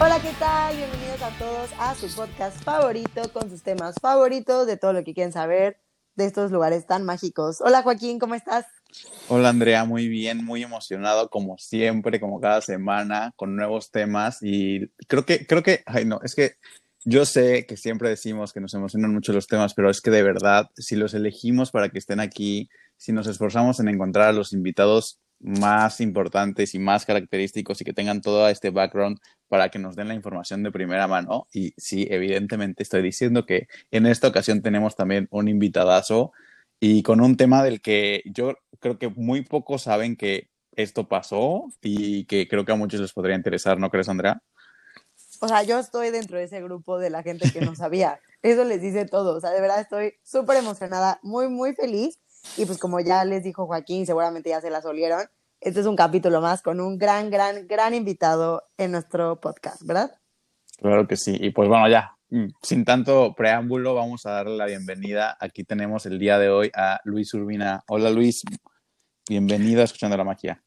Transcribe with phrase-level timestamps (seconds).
[0.00, 0.76] Hola, ¿qué tal?
[0.76, 5.14] Bienvenidos a todos a su podcast favorito con sus temas favoritos de todo lo que
[5.14, 5.78] quieren saber
[6.16, 7.60] de estos lugares tan mágicos.
[7.60, 8.66] Hola Joaquín, ¿cómo estás?
[9.28, 14.88] Hola Andrea, muy bien, muy emocionado como siempre, como cada semana, con nuevos temas y
[15.06, 16.56] creo que, creo que, ay no, es que
[17.04, 20.24] yo sé que siempre decimos que nos emocionan mucho los temas, pero es que de
[20.24, 24.52] verdad, si los elegimos para que estén aquí, si nos esforzamos en encontrar a los
[24.52, 29.94] invitados más importantes y más característicos y que tengan todo este background para que nos
[29.94, 31.46] den la información de primera mano.
[31.52, 36.32] Y sí, evidentemente estoy diciendo que en esta ocasión tenemos también un invitadazo
[36.80, 41.66] y con un tema del que yo creo que muy pocos saben que esto pasó
[41.82, 44.42] y que creo que a muchos les podría interesar, ¿no crees, Andrea?
[45.40, 48.18] O sea, yo estoy dentro de ese grupo de la gente que no sabía.
[48.42, 49.36] Eso les dice todo.
[49.36, 52.18] O sea, de verdad estoy súper emocionada, muy, muy feliz.
[52.56, 55.26] Y pues como ya les dijo Joaquín, seguramente ya se las olieron,
[55.60, 60.14] este es un capítulo más con un gran, gran, gran invitado en nuestro podcast, ¿verdad?
[60.76, 61.36] Claro que sí.
[61.40, 65.36] Y pues bueno, ya, mm, sin tanto preámbulo, vamos a darle la bienvenida.
[65.40, 67.82] Aquí tenemos el día de hoy a Luis Urbina.
[67.88, 68.42] Hola Luis,
[69.28, 70.62] bienvenido a Escuchando la Magia.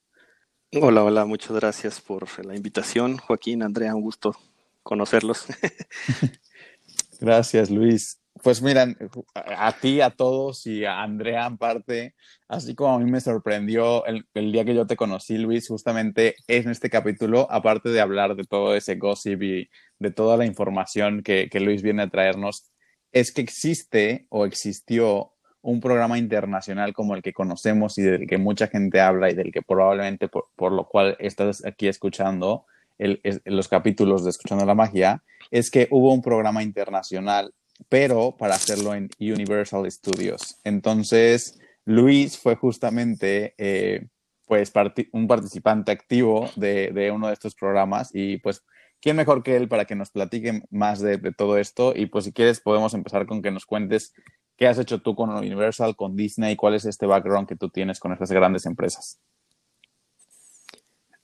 [0.73, 3.17] Hola, hola, muchas gracias por la invitación.
[3.17, 4.35] Joaquín, Andrea, un gusto
[4.81, 5.45] conocerlos.
[7.19, 8.19] gracias, Luis.
[8.43, 8.97] Pues miran,
[9.33, 12.15] a ti, a todos y a Andrea en parte,
[12.47, 16.69] así como a mí me sorprendió el, día que yo te conocí, Luis, justamente en
[16.69, 21.49] este capítulo, aparte de hablar de todo ese gossip y de toda la información que,
[21.59, 22.71] Luis viene a traernos,
[23.11, 25.31] es que existe o existió
[25.61, 29.51] un programa internacional como el que conocemos y del que mucha gente habla y del
[29.51, 32.65] que probablemente por, lo cual estás aquí escuchando
[32.97, 37.53] los capítulos de Escuchando la Magia, es que hubo un programa internacional
[37.89, 40.57] pero para hacerlo en Universal Studios.
[40.63, 44.07] Entonces, Luis fue justamente eh,
[44.45, 44.71] pues
[45.11, 48.63] un participante activo de, uno de estos programas y pues,
[49.01, 51.93] ¿quién mejor que él para que nos platique más de, todo esto?
[51.95, 54.13] Y pues si quieres podemos empezar con que nos cuentes
[54.57, 57.99] qué has hecho tú con Universal, con Disney, cuál es este background que tú tienes
[57.99, 59.19] con estas grandes empresas.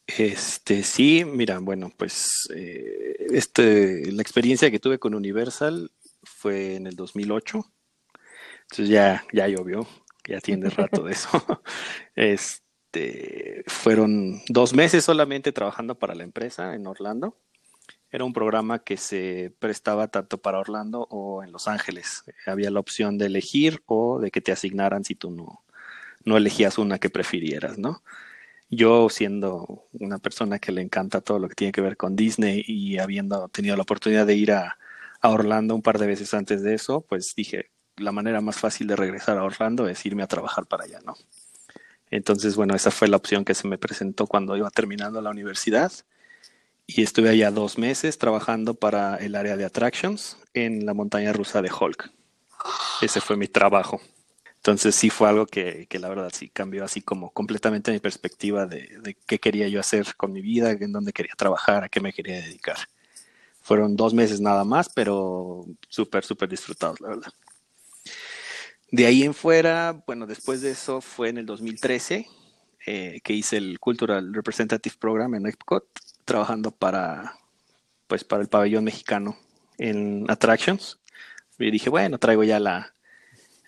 [0.06, 5.90] Este, sí, mira, bueno, pues eh, este, la experiencia que tuve con Universal
[6.43, 7.63] fue en el 2008.
[8.63, 9.87] Entonces ya, ya llovió,
[10.27, 11.29] ya tiene rato de eso.
[12.15, 17.39] Este, fueron dos meses solamente trabajando para la empresa en Orlando.
[18.11, 22.23] Era un programa que se prestaba tanto para Orlando o en Los Ángeles.
[22.45, 25.63] Había la opción de elegir o de que te asignaran si tú no,
[26.25, 28.03] no elegías una que prefirieras, ¿no?
[28.69, 32.63] Yo siendo una persona que le encanta todo lo que tiene que ver con Disney
[32.67, 34.77] y habiendo tenido la oportunidad de ir a,
[35.23, 38.88] a Orlando un par de veces antes de eso, pues dije, la manera más fácil
[38.88, 41.16] de regresar a Orlando es irme a trabajar para allá, ¿no?
[42.11, 45.91] Entonces, bueno, esa fue la opción que se me presentó cuando iba terminando la universidad.
[46.85, 51.61] Y estuve allá dos meses trabajando para el área de attractions en la montaña rusa
[51.61, 52.11] de Hulk.
[53.01, 54.01] Ese fue mi trabajo.
[54.57, 58.66] Entonces sí fue algo que, que la verdad sí cambió así como completamente mi perspectiva
[58.66, 62.01] de, de, qué quería yo hacer con mi vida, en dónde quería trabajar, a qué
[62.01, 62.78] me quería dedicar.
[63.63, 67.34] Fueron dos meses nada más, pero súper, súper disfrutados, la verdad.
[68.91, 72.28] De ahí en fuera, bueno, después de eso fue en el 2013
[72.85, 75.88] eh, que hice el Cultural Representative Program en Epcot,
[76.25, 77.40] trabajando para,
[78.07, 79.38] pues, para el pabellón mexicano
[79.78, 81.00] en Attractions.
[81.57, 82.94] Y dije, bueno, traigo ya la,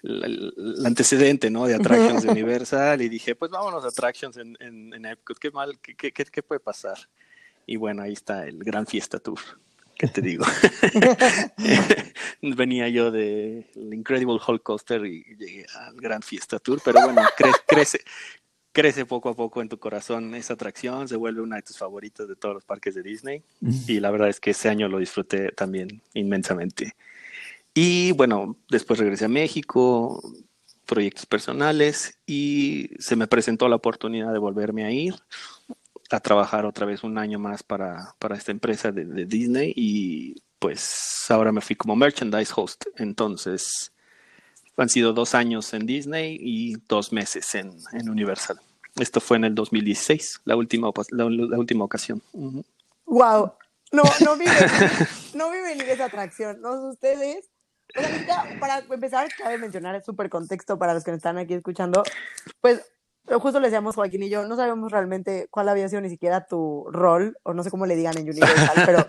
[0.04, 0.54] el
[0.86, 1.66] antecedente, ¿no?
[1.66, 5.80] De Attractions de Universal y dije, pues vámonos a Attractions en, en, Epcot, qué mal,
[5.80, 6.98] qué, qué, qué puede pasar.
[7.66, 9.40] Y bueno, ahí está el Gran Fiesta Tour.
[9.98, 10.46] ¿Qué te digo?
[12.42, 17.22] Venía yo de Incredible Hulk Coaster y llegué al Gran Fiesta Tour, pero bueno,
[17.68, 18.02] crece,
[18.72, 22.28] crece poco a poco en tu corazón esa atracción, se vuelve una de tus favoritas
[22.28, 23.44] de todos los parques de Disney
[23.88, 26.96] y la verdad es que ese año lo disfruté también inmensamente.
[27.74, 30.22] Y bueno, después regresé a México,
[30.86, 35.16] proyectos personales y se me presentó la oportunidad de volverme a ir
[36.12, 41.26] a trabajar otra vez un año más para, para esta empresa de, Disney y pues
[41.30, 42.86] ahora me fui como merchandise host.
[42.98, 43.94] Entonces
[44.78, 48.60] han sido dos años en Disney y dos meses en, en Universal.
[49.00, 52.22] Esto fue en el 2016, la última, la, la última ocasión.
[53.06, 53.54] Wow,
[53.92, 56.62] no, no vi venir, no vi venir esa atracción.
[56.62, 57.50] No sé ustedes.
[57.94, 62.04] Sea, para empezar, cabe mencionar, es súper contexto para los que nos están aquí escuchando.
[62.60, 62.82] Pues
[63.28, 66.86] justo le decíamos Joaquín y yo, no sabemos realmente cuál había sido ni siquiera tu
[66.92, 69.06] rol, o no sé cómo le digan en Universal, pero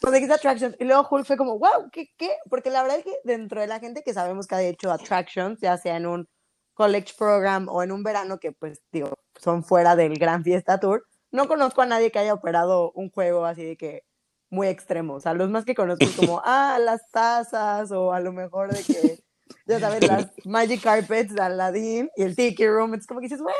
[0.00, 2.36] cuando dijiste Attractions, y luego Hulk fue como, wow, ¿qué, ¿qué?
[2.50, 5.60] Porque la verdad es que dentro de la gente que sabemos que ha hecho Attractions,
[5.60, 6.28] ya sea en un
[6.74, 11.06] college program o en un verano que, pues, digo, son fuera del Gran Fiesta Tour,
[11.30, 14.04] no conozco a nadie que haya operado un juego así de que
[14.50, 15.14] muy extremo.
[15.14, 18.72] O sea, los más que conozco es como, ah, las tazas, o a lo mejor
[18.72, 19.21] de que,
[19.66, 22.94] ya sabes, las Magic Carpets de Aladdin y el Tiki Room.
[22.94, 23.54] Es como que dices, güey,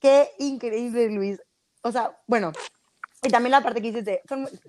[0.00, 1.40] qué increíble, Luis.
[1.82, 2.52] O sea, bueno,
[3.22, 4.20] y también la parte que dices de,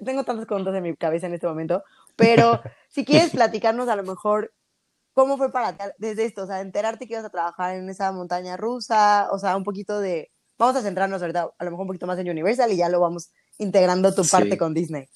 [0.03, 1.83] tengo tantas preguntas en mi cabeza en este momento,
[2.15, 4.53] pero si quieres platicarnos a lo mejor
[5.13, 8.11] cómo fue para ti desde esto, o sea, enterarte que ibas a trabajar en esa
[8.11, 11.87] montaña rusa, o sea, un poquito de, vamos a centrarnos ahorita a lo mejor un
[11.87, 15.07] poquito más en Universal y ya lo vamos integrando tu parte con Disney.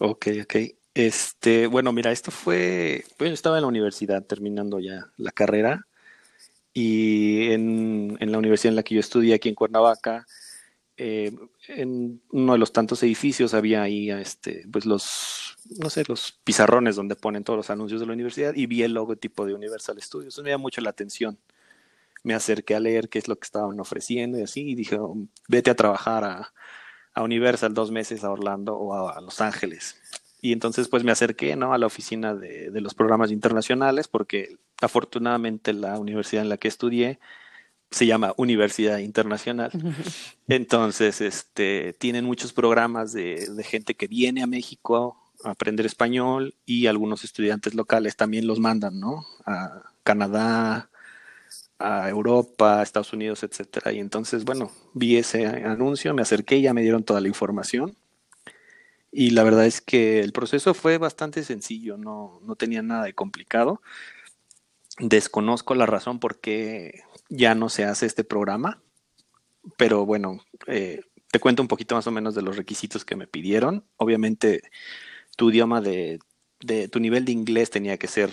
[0.00, 0.56] Ok, ok.
[0.94, 5.86] Este, bueno, mira, esto fue, estaba en la universidad terminando ya la carrera
[6.74, 10.26] y en, la universidad en la que yo estudié aquí en Cuernavaca,
[10.96, 11.32] eh,
[11.68, 16.96] en uno de los tantos edificios había ahí, este, pues los, no sé, los pizarrones
[16.96, 20.38] donde ponen todos los anuncios de la universidad y vi el logotipo de Universal Studios.
[20.42, 21.38] Me llamó mucho la atención.
[22.24, 25.16] Me acerqué a leer qué es lo que estaban ofreciendo y así, y dije, oh,
[25.48, 26.24] vete a trabajar
[27.14, 29.96] a Universal dos meses a Orlando o a, Los Ángeles.
[30.42, 31.72] Y entonces pues me acerqué ¿no?
[31.72, 36.66] a la oficina de, de, los programas internacionales porque afortunadamente la universidad en la que
[36.68, 37.20] estudié
[37.92, 39.70] se llama Universidad Internacional.
[40.48, 46.54] Entonces, este, tienen muchos programas de, de gente que viene a México a aprender español
[46.64, 49.26] y algunos estudiantes locales también los mandan, ¿no?
[49.46, 50.90] A Canadá,
[51.78, 53.92] a Europa, a Estados Unidos, etcétera.
[53.92, 57.96] Y entonces, bueno, vi ese anuncio, me acerqué y ya me dieron toda la información.
[59.12, 63.14] Y la verdad es que el proceso fue bastante sencillo, no, no tenía nada de
[63.14, 63.82] complicado.
[64.98, 68.82] Desconozco la razón por qué ya no se hace este programa,
[69.76, 73.26] pero bueno, eh, te cuento un poquito más o menos de los requisitos que me
[73.26, 73.84] pidieron.
[73.96, 74.62] Obviamente,
[75.36, 76.18] tu idioma de,
[76.60, 78.30] de tu nivel de inglés tenía que ser,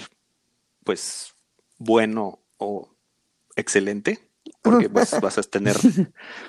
[0.85, 1.33] pues,
[1.77, 2.93] bueno o
[3.57, 4.29] excelente,
[4.61, 5.75] porque pues, vas a tener,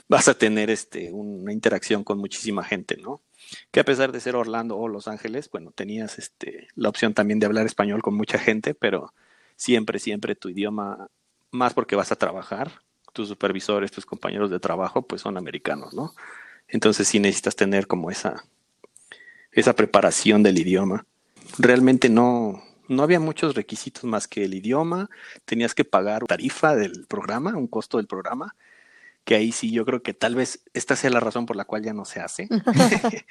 [0.08, 3.22] vas a tener este, una interacción con muchísima gente, ¿no?
[3.70, 7.38] Que a pesar de ser Orlando o Los Ángeles, bueno, tenías este, la opción también
[7.38, 9.12] de hablar español con mucha gente, pero
[9.56, 11.08] siempre, siempre tu idioma,
[11.50, 12.80] más porque vas a trabajar,
[13.12, 16.14] tus supervisores, tus compañeros de trabajo, pues son americanos, ¿no?
[16.68, 18.44] Entonces sí necesitas tener como esa,
[19.52, 21.04] esa preparación del idioma.
[21.58, 25.08] Realmente no, no había muchos requisitos más que el idioma,
[25.44, 28.54] tenías que pagar tarifa del programa, un costo del programa,
[29.24, 31.82] que ahí sí yo creo que tal vez esta sea la razón por la cual
[31.82, 32.48] ya no se hace,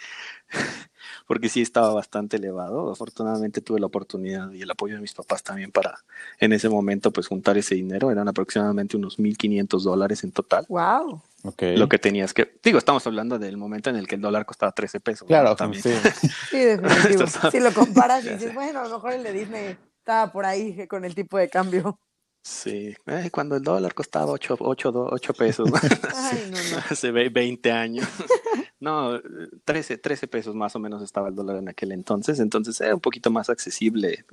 [1.27, 2.91] porque sí estaba bastante elevado.
[2.91, 5.99] Afortunadamente tuve la oportunidad y el apoyo de mis papás también para
[6.39, 10.65] en ese momento pues juntar ese dinero, eran aproximadamente unos 1.500 dólares en total.
[10.69, 11.21] ¡Wow!
[11.43, 14.73] Lo que tenías que, digo, estamos hablando del momento en el que el dólar costaba
[14.73, 15.27] 13 pesos.
[15.27, 15.81] Claro, también.
[15.81, 15.91] Sí,
[16.51, 17.25] sí definitivo.
[17.49, 20.85] si lo comparas y dices, bueno, a lo mejor el de Disney estaba por ahí
[20.87, 21.97] con el tipo de cambio.
[22.41, 25.69] Sí, eh, cuando el dólar costaba 8, 8, 8 pesos,
[26.15, 26.83] Ay, no, no.
[26.89, 28.07] hace 20 años.
[28.81, 29.19] No,
[29.65, 33.01] 13, 13 pesos más o menos estaba el dólar en aquel entonces, entonces era un
[33.01, 34.23] poquito más accesible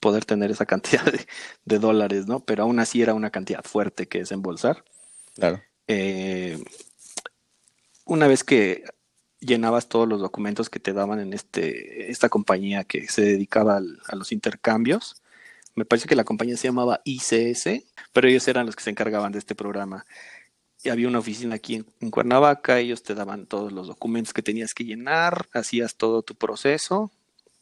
[0.00, 1.24] poder tener esa cantidad de,
[1.64, 2.40] de dólares, ¿no?
[2.40, 4.82] Pero aún así era una cantidad fuerte que desembolsar.
[5.36, 5.62] Claro.
[5.86, 6.58] Eh,
[8.04, 8.84] una vez que
[9.40, 13.76] llenabas todos los documentos que te daban en este, esta compañía que se dedicaba
[14.08, 15.22] a los intercambios,
[15.76, 19.30] me parece que la compañía se llamaba ICS, pero ellos eran los que se encargaban
[19.30, 20.04] de este programa.
[20.82, 24.74] Y había una oficina aquí en, Cuernavaca, ellos te daban todos los documentos que tenías
[24.74, 27.12] que llenar, hacías todo tu proceso,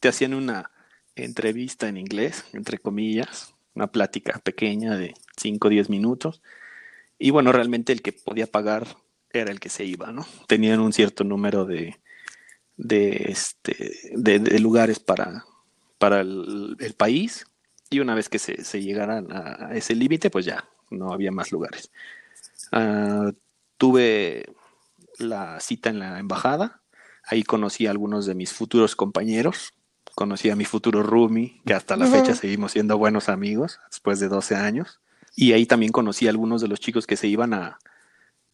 [0.01, 0.71] te hacían una
[1.15, 6.41] entrevista en inglés, entre comillas, una plática pequeña de 5 o 10 minutos
[7.19, 8.87] y bueno, realmente el que podía pagar
[9.33, 10.27] era el que se iba, ¿no?
[10.47, 11.97] Tenían un cierto número de,
[12.77, 15.45] de, este, de, lugares para,
[15.99, 17.47] para el, país
[17.95, 21.53] y una vez que se, se llegaran a, ese límite, pues ya no había más
[21.53, 21.91] lugares.
[22.73, 23.33] Uh,
[23.77, 24.47] tuve
[25.19, 26.83] la cita en la embajada,
[27.25, 29.73] ahí conocí a algunos de mis futuros compañeros,
[30.15, 34.29] conocí a mi futuro roomie, que hasta la fecha seguimos siendo buenos amigos después de
[34.29, 35.01] 12 años.
[35.37, 37.79] Y ahí también conocí a algunos de los chicos que se iban a,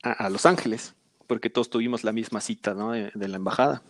[0.02, 0.94] a, Los Ángeles,
[1.26, 2.92] porque todos tuvimos la misma cita ¿no?
[2.92, 3.82] de, la embajada.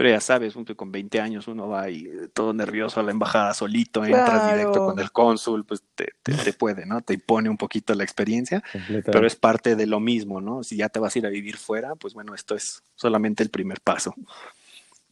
[0.00, 4.02] Pero ya sabes, con 20 años uno va y todo nervioso a la embajada solito,
[4.02, 7.02] entras directo con el cónsul, pues te, te, puede, ¿no?
[7.02, 8.62] Te impone un poquito la experiencia,
[9.04, 10.64] pero es parte de lo mismo, ¿no?
[10.64, 13.50] Si ya te vas a ir a vivir fuera, pues bueno, esto es solamente el
[13.50, 14.14] primer paso.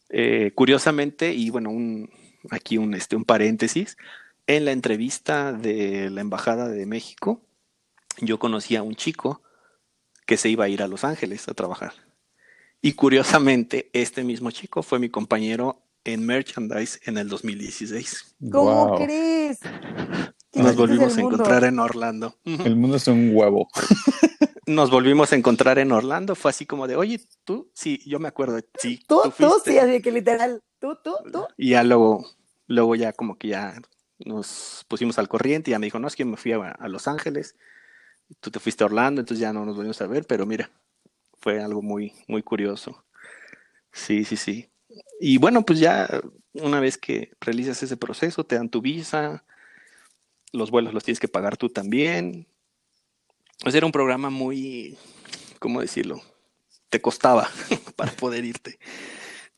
[0.09, 2.09] Eh, curiosamente, y bueno, un,
[2.49, 3.95] aquí un, este, un paréntesis,
[4.47, 7.43] en la entrevista de la Embajada de México,
[8.21, 9.43] yo conocí a un chico
[10.25, 12.08] que se iba a ir a Los Ángeles a trabajar.
[12.81, 18.35] Y curiosamente, este mismo chico fue mi compañero en merchandise en el 2016.
[18.51, 19.59] ¿Cómo crees?
[20.53, 22.35] Nos volvimos a encontrar en Orlando.
[22.45, 23.67] El mundo es un huevo.
[24.65, 26.35] Nos volvimos a encontrar en Orlando.
[26.35, 28.59] Fue así como de, oye, tú, sí, yo me acuerdo.
[28.77, 31.45] Sí, tú, tú, sí, así que literal, tú, tú, tú.
[31.57, 32.25] Y ya luego,
[32.67, 33.79] luego ya como que ya
[34.19, 36.87] nos pusimos al corriente y ya me dijo, no, es que me fui a, a
[36.87, 37.55] Los Ángeles.
[38.39, 40.71] Tú te fuiste a Orlando, entonces ya no nos volvimos a ver, pero mira,
[41.39, 43.03] fue algo muy, muy curioso.
[43.91, 44.69] Sí, sí, sí.
[45.19, 46.07] Y bueno, pues ya
[46.53, 49.43] una vez que realizas ese proceso, te dan tu visa,
[50.51, 52.47] los vuelos los tienes que pagar tú también.
[53.61, 54.97] Pues era un programa muy,
[55.59, 56.21] ¿cómo decirlo?
[56.89, 57.49] Te costaba
[57.95, 58.79] para poder irte.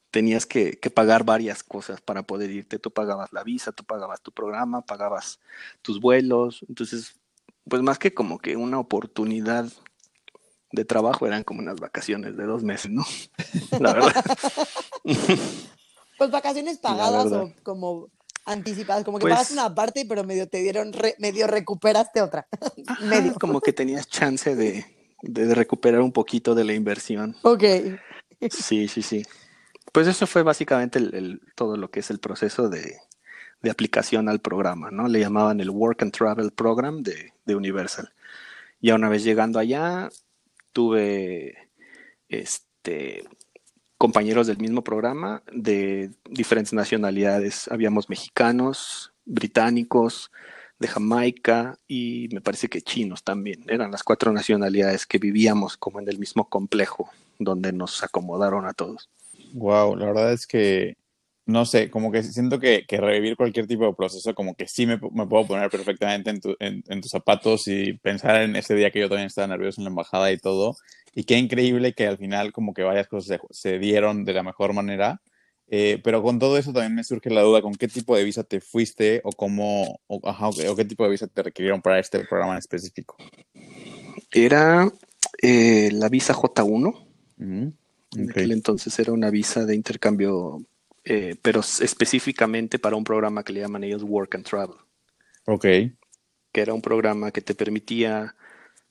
[0.09, 2.79] Tenías que, que, pagar varias cosas para poder irte.
[2.79, 5.39] Tú pagabas la visa, tú pagabas tu programa, pagabas
[5.81, 6.65] tus vuelos.
[6.67, 7.15] Entonces,
[7.69, 9.71] pues más que como que una oportunidad
[10.71, 13.05] de trabajo eran como unas vacaciones de dos meses, ¿no?
[13.79, 14.25] La verdad.
[16.17, 18.09] pues vacaciones pagadas o como
[18.45, 22.47] anticipadas, como que pues, pagas una parte, pero medio te dieron, medio recuperaste otra.
[23.01, 23.33] medio.
[23.35, 24.85] Como que tenías chance de,
[25.21, 27.35] de, recuperar un poquito de la inversión.
[27.43, 27.63] Ok.
[28.49, 29.23] Sí, sí, sí.
[29.91, 32.97] Pues eso fue básicamente el, todo lo que es el proceso de,
[33.61, 35.07] de, aplicación al programa, ¿no?
[35.07, 38.11] Le llamaban el Work and Travel Program de, de Universal.
[38.81, 40.09] Ya una vez llegando allá,
[40.71, 41.69] tuve
[42.29, 43.23] este,
[43.97, 47.67] compañeros del mismo programa de diferentes nacionalidades.
[47.69, 50.31] Habíamos mexicanos, británicos,
[50.81, 53.63] de Jamaica y me parece que chinos también.
[53.67, 58.73] Eran las cuatro nacionalidades que vivíamos como en el mismo complejo donde nos acomodaron a
[58.73, 59.07] todos.
[59.53, 60.95] Wow, la verdad es que
[61.51, 64.97] no sé, como que siento que, revivir cualquier tipo de proceso, como que sí me,
[64.97, 69.47] puedo poner perfectamente en, tus zapatos y pensar en ese día que yo también estaba
[69.47, 70.75] nervioso en la embajada y todo.
[71.13, 74.73] Y qué increíble que al final como que varias cosas se, dieron de la mejor
[74.73, 75.21] manera.
[75.73, 78.43] Eh, pero con todo eso también me surge la duda con qué tipo de visa
[78.43, 82.59] te fuiste o cómo, o, qué tipo de visa te requirieron para este programa en
[82.59, 83.15] específico.
[84.31, 84.91] Era
[85.41, 87.07] eh, la visa J1.
[88.13, 90.65] En aquel entonces era una visa de intercambio
[91.03, 94.77] eh, pero específicamente para un programa que le llaman ellos Work and Travel.
[95.45, 95.63] Ok.
[96.51, 98.35] Que era un programa que te permitía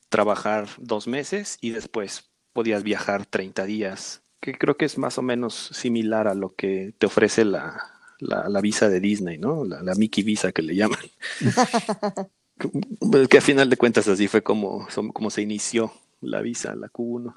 [0.09, 5.23] trabajar dos meses y después podías viajar 30 días, que creo que es más o
[5.23, 7.81] menos similar a lo que te ofrece la,
[8.19, 9.65] la, visa de Disney, ¿no?
[9.65, 10.99] La, Mickey Visa que le llaman.
[13.31, 17.35] que a final de cuentas así fue como, como se inició la visa, la Q1.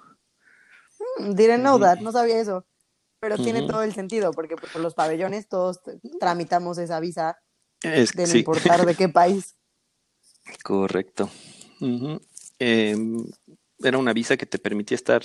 [1.19, 2.65] Mm, didn't know that, no sabía eso.
[3.23, 5.79] Pero tiene todo el sentido, porque por los pabellones todos
[6.19, 7.37] tramitamos esa visa
[7.81, 9.55] es, de no importar de qué país.
[10.61, 11.29] Correcto.
[12.59, 13.25] Em,
[13.79, 15.23] era una visa que te permitía estar,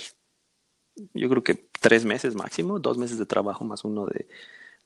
[1.13, 4.29] yo creo que tres meses máximo, dos meses de trabajo más uno de,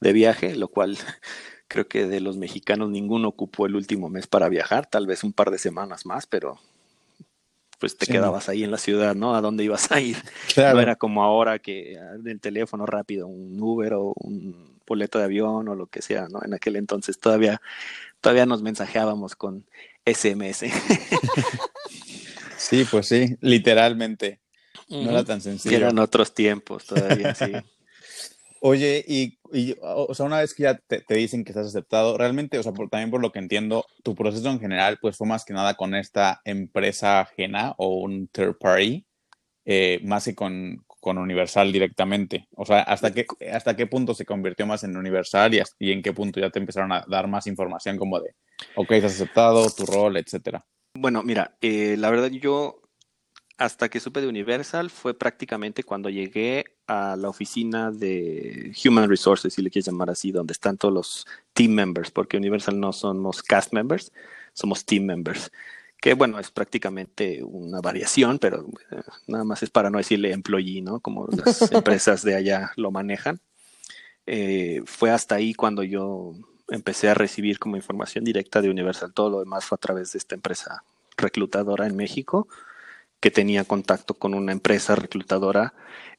[0.01, 0.97] de viaje, lo cual
[1.67, 5.33] creo que de los mexicanos ninguno ocupó el último mes para viajar, tal vez un
[5.33, 6.59] par de semanas más, pero
[7.83, 9.35] pues te quedabas ahí en la ciudad, ¿no?
[9.35, 10.15] ¿A dónde ibas a ir?
[10.55, 15.25] No era como ahora que ah, del teléfono rápido, un Uber o un boleto de
[15.25, 16.39] avión o lo que sea, ¿no?
[16.45, 17.61] En aquel entonces todavía,
[18.21, 19.65] todavía nos mensajeábamos con
[20.05, 20.63] SMS.
[22.57, 24.39] sí, pues sí, literalmente.
[24.87, 25.75] No era tan sencillo.
[25.75, 27.51] Eran otros tiempos todavía, sí.
[28.61, 29.39] Oye, y,
[29.81, 33.11] o sea, una vez que ya te, dicen que estás aceptado, realmente, o sea, también
[33.11, 36.41] por lo que entiendo, tu proceso en general, pues fue más que nada con esta
[36.45, 39.05] empresa ajena o un third party,
[39.65, 42.47] eh, más que con, con, Universal directamente.
[42.55, 46.01] O sea, ¿hasta qué, ¿hasta qué punto se convirtió más en Universal y, y en
[46.01, 48.35] qué punto ya te empezaron a dar más información como de,
[48.75, 50.65] ok, estás aceptado, tu rol, etcétera?
[50.95, 52.82] Bueno, mira, eh, la verdad yo
[53.57, 59.53] hasta que supe de Universal fue prácticamente cuando llegué a la oficina de Human Resources,
[59.53, 63.43] si le quieres llamar así, donde están todos los team members, porque Universal no somos
[63.43, 64.11] cast members,
[64.53, 65.51] somos team members,
[66.01, 70.81] que bueno, es prácticamente una variación, pero eh, nada más es para no decirle employee,
[70.81, 70.99] ¿no?
[70.99, 73.39] Como las empresas de allá lo manejan.
[74.25, 76.33] Eh, fue hasta ahí cuando yo
[76.69, 79.13] empecé a recibir como información directa de Universal.
[79.13, 80.83] Todo lo demás fue a través de esta empresa
[81.15, 82.47] reclutadora en México
[83.23, 85.73] que tenía contacto con una empresa reclutadora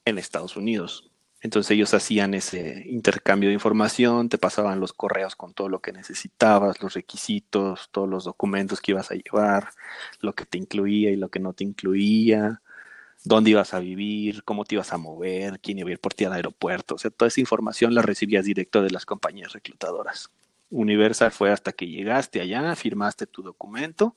[0.05, 1.11] en Estados Unidos.
[1.39, 5.91] Entonces ellos hacían ese intercambio de información, te pasaban los correos con todo lo que
[5.91, 9.69] necesitabas, los requisitos, todos los documentos que ibas a llevar,
[10.19, 12.63] lo que te incluía y lo que no te incluía,
[13.23, 16.25] dónde ibas a vivir, cómo te ibas a mover, quién iba a ir por ti
[16.25, 16.95] al aeropuerto.
[16.95, 20.31] O sea, toda esa información la recibías directo de las compañías reclutadoras.
[20.71, 24.15] Universal fue hasta que llegaste allá, firmaste tu documento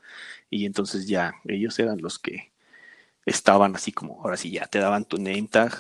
[0.49, 2.51] y entonces ya ellos eran los que
[3.29, 5.73] estaban así como, ahora sí ya te daban tu name tag,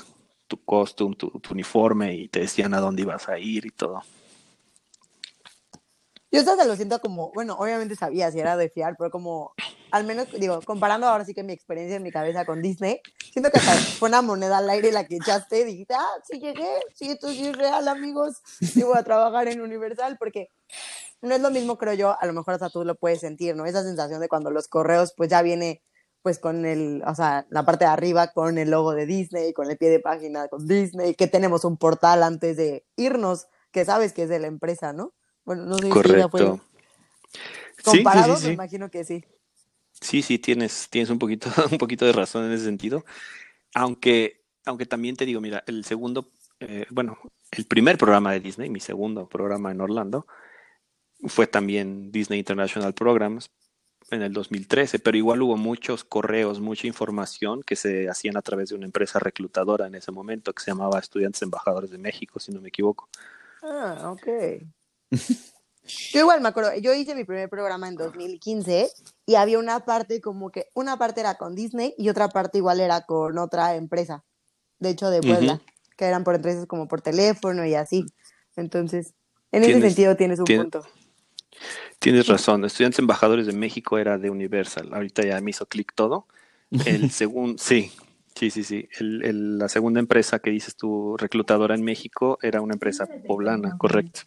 [0.46, 4.02] tu costume, tu, tu uniforme y te decían a dónde ibas a ir y todo.
[6.30, 9.54] Yo hasta lo siento como, bueno, obviamente sabía si era de fiar, pero como,
[9.90, 13.00] al menos, digo, comparando ahora sí que mi experiencia en mi cabeza con Disney,
[13.32, 16.38] siento que hasta fue una moneda al aire la que echaste y dijiste, ah, sí
[16.38, 20.50] llegué, sí, esto sí es real, amigos, sí voy a trabajar en Universal, porque
[21.22, 23.64] no es lo mismo, creo yo, a lo mejor hasta tú lo puedes sentir, ¿no?
[23.64, 25.82] Esa sensación de cuando los correos, pues ya viene,
[26.22, 29.70] pues con el, o sea, la parte de arriba con el logo de Disney, con
[29.70, 34.12] el pie de página con Disney, que tenemos un portal antes de irnos, que sabes
[34.12, 35.14] que es de la empresa, ¿no?
[35.44, 36.12] Bueno, no sé Correcto.
[36.12, 36.60] si ya fue
[37.76, 38.46] sí, comparado, sí, sí.
[38.48, 39.24] me imagino que sí.
[40.00, 43.04] Sí, sí, tienes, tienes un poquito, un poquito de razón en ese sentido.
[43.74, 47.18] Aunque, aunque también te digo, mira, el segundo, eh, bueno,
[47.50, 50.26] el primer programa de Disney, mi segundo programa en Orlando,
[51.26, 53.50] fue también Disney International Programs
[54.10, 58.70] en el 2013, pero igual hubo muchos correos, mucha información que se hacían a través
[58.70, 62.52] de una empresa reclutadora en ese momento que se llamaba Estudiantes Embajadores de México, si
[62.52, 63.08] no me equivoco.
[63.62, 64.26] Ah, ok.
[66.12, 68.90] Yo igual me acuerdo, yo hice mi primer programa en 2015
[69.24, 72.80] y había una parte como que, una parte era con Disney y otra parte igual
[72.80, 74.22] era con otra empresa,
[74.78, 75.62] de hecho de Puebla,
[75.96, 78.04] que eran por empresas como por teléfono y así.
[78.54, 79.14] Entonces,
[79.50, 80.84] en ese sentido tienes un punto.
[81.98, 84.92] Tienes razón, Estudiantes Embajadores de México era de Universal.
[84.92, 86.26] Ahorita ya me hizo clic todo.
[86.84, 87.90] El segundo, sí,
[88.34, 88.88] sí, sí, sí.
[88.98, 93.76] El- el- la segunda empresa que dices tú, reclutadora en México, era una empresa poblana,
[93.78, 94.20] correcto.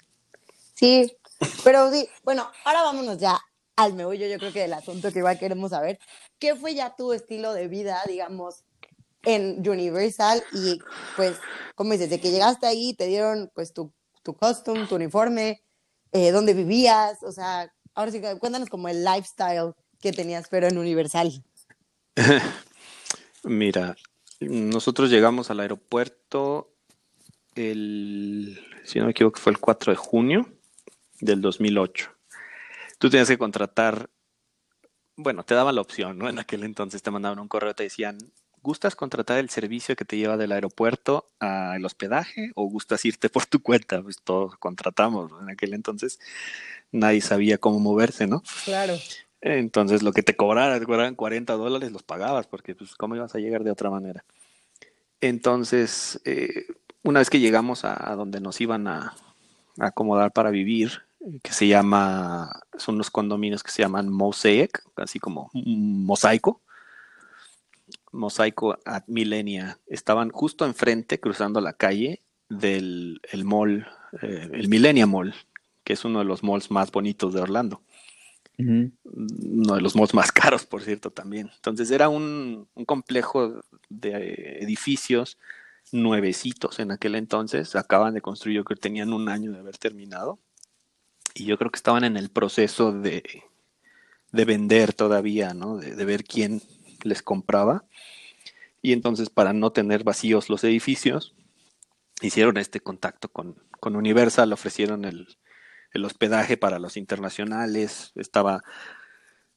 [0.74, 1.16] Sí,
[1.64, 3.40] pero sí, bueno, ahora vámonos ya
[3.76, 6.00] al meollo, yo creo que del asunto que igual queremos saber.
[6.40, 8.64] ¿Qué fue ya tu estilo de vida, digamos,
[9.24, 10.44] en Universal?
[10.54, 10.80] Y
[11.16, 11.38] pues,
[11.76, 13.92] como dices, de que llegaste ahí, te dieron pues tu,
[14.24, 15.62] tu costume, tu uniforme,
[16.12, 20.78] eh, dónde vivías, o sea, ahora sí cuéntanos como el lifestyle que tenías, pero en
[20.78, 21.44] Universal.
[23.44, 23.96] Mira,
[24.40, 26.74] nosotros llegamos al aeropuerto
[27.56, 30.50] el, si no me equivoco, fue el 4 de junio
[31.20, 32.12] del 2008.
[32.98, 34.10] Tú tenías que contratar,
[35.16, 36.30] bueno, te daban la opción, ¿no?
[36.30, 38.18] En aquel entonces te mandaban un correo, te decían,
[38.62, 43.46] ¿gustas contratar el servicio que te lleva del aeropuerto al hospedaje o gustas irte por
[43.46, 44.02] tu cuenta?
[44.02, 45.32] Pues todos contratamos.
[45.42, 46.20] En aquel entonces
[46.92, 48.44] nadie sabía cómo moverse, ¿no?
[48.66, 48.98] Claro.
[49.42, 53.34] Entonces, lo que te cobraran, te cobraran 40 dólares, los pagabas, porque pues, ¿cómo ibas
[53.34, 54.24] a llegar de otra manera?
[55.20, 56.68] Entonces, eh,
[57.02, 59.16] una vez que llegamos a, a donde nos iban a,
[59.80, 61.02] a acomodar para vivir,
[61.44, 66.62] que se llama, son unos condominios que se llaman Mosaic, así como mosaico,
[68.12, 73.88] Mosaico at Millenia, estaban justo enfrente, cruzando la calle del el mall,
[74.22, 75.34] eh, el Millenia Mall,
[75.84, 77.82] que es uno de los malls más bonitos de Orlando
[78.58, 81.50] uno de los malls más caros, por cierto, también.
[81.56, 85.38] Entonces era un, un complejo de edificios
[85.92, 87.76] nuevecitos en aquel entonces.
[87.76, 90.40] Acaban de construir, yo creo que tenían un año de haber terminado.
[91.34, 93.24] Y yo creo que estaban en el proceso de,
[94.32, 95.78] de vender todavía, ¿no?
[95.78, 96.62] De, de ver quién
[97.04, 97.86] les compraba.
[98.82, 101.36] Y entonces, para no tener vacíos los edificios,
[102.22, 105.28] hicieron este contacto con, con Universal, ofrecieron el,
[105.94, 108.64] el hospedaje para los internacionales, estaba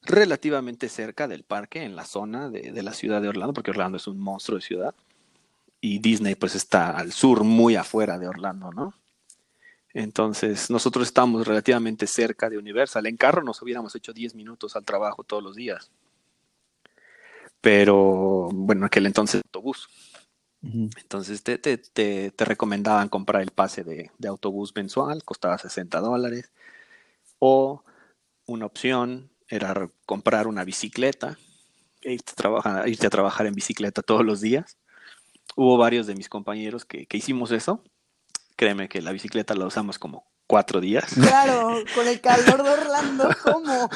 [0.02, 3.96] relativamente cerca del parque, en la zona de, de, la ciudad de Orlando, porque Orlando
[3.96, 4.94] es un monstruo de ciudad,
[5.80, 8.94] y Disney pues está al sur, muy afuera de Orlando, ¿no?
[9.94, 14.84] Entonces nosotros estábamos relativamente cerca de Universal, en carro nos hubiéramos hecho 10 minutos al
[14.84, 15.90] trabajo todos los días,
[17.64, 19.88] pero bueno, en aquel entonces autobús.
[20.62, 26.00] Entonces te, te, te, te, recomendaban comprar el pase de, de, autobús mensual, costaba 60
[26.00, 26.52] dólares.
[27.38, 27.82] O
[28.46, 31.38] una opción era comprar una bicicleta,
[32.02, 34.78] e irte a, trabajar, irte a trabajar en bicicleta todos los días.
[35.56, 37.82] Hubo varios de mis compañeros que, que hicimos eso.
[38.56, 41.14] Créeme que la bicicleta la usamos como cuatro días.
[41.14, 43.88] Claro, con el calor de Orlando, ¿cómo?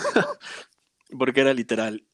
[1.19, 2.08] Porque era literal,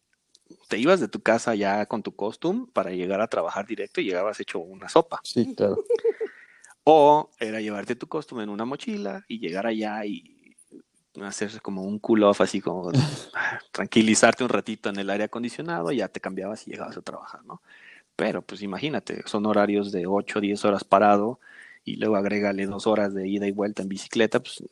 [0.75, 4.07] te ibas de tu casa ya con tu costume para llegar a trabajar directo y
[4.07, 5.21] llegabas hecho una sopa.
[5.23, 5.85] Sí, claro.
[6.87, 10.55] O era llevarte tu costume en una mochila y llegar allá y
[11.23, 12.91] hacer como un cool off, así como
[13.73, 17.43] tranquilizarte un ratito en el aire acondicionado y ya te cambiabas y llegabas a trabajar,
[17.45, 17.63] ¿no?
[18.17, 21.39] Pero pues imagínate, son horarios de 8 o 10 horas parado
[21.85, 24.63] y luego agrégale dos horas de ida y vuelta en bicicleta, pues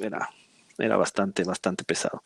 [0.00, 0.30] era,
[0.78, 2.22] era bastante, bastante pesado.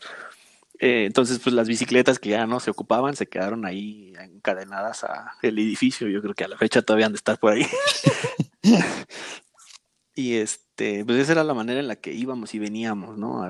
[0.83, 5.35] Eh, entonces, pues las bicicletas que ya no se ocupaban se quedaron ahí encadenadas a
[5.40, 6.09] el edificio.
[6.09, 7.64] Yo creo que a la fecha todavía han de estar por ahí.
[10.16, 13.49] y este, pues esa era la manera en la que íbamos y veníamos, ¿no?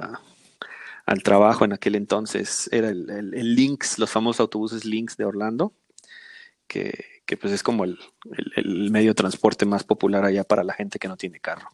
[1.07, 2.69] al trabajo en aquel entonces.
[2.71, 5.73] Era el, el, Lynx, los famosos autobuses Lynx de Orlando,
[6.67, 7.99] que, que pues es como el,
[8.57, 11.71] el, medio de transporte más popular allá para la gente que no tiene carro.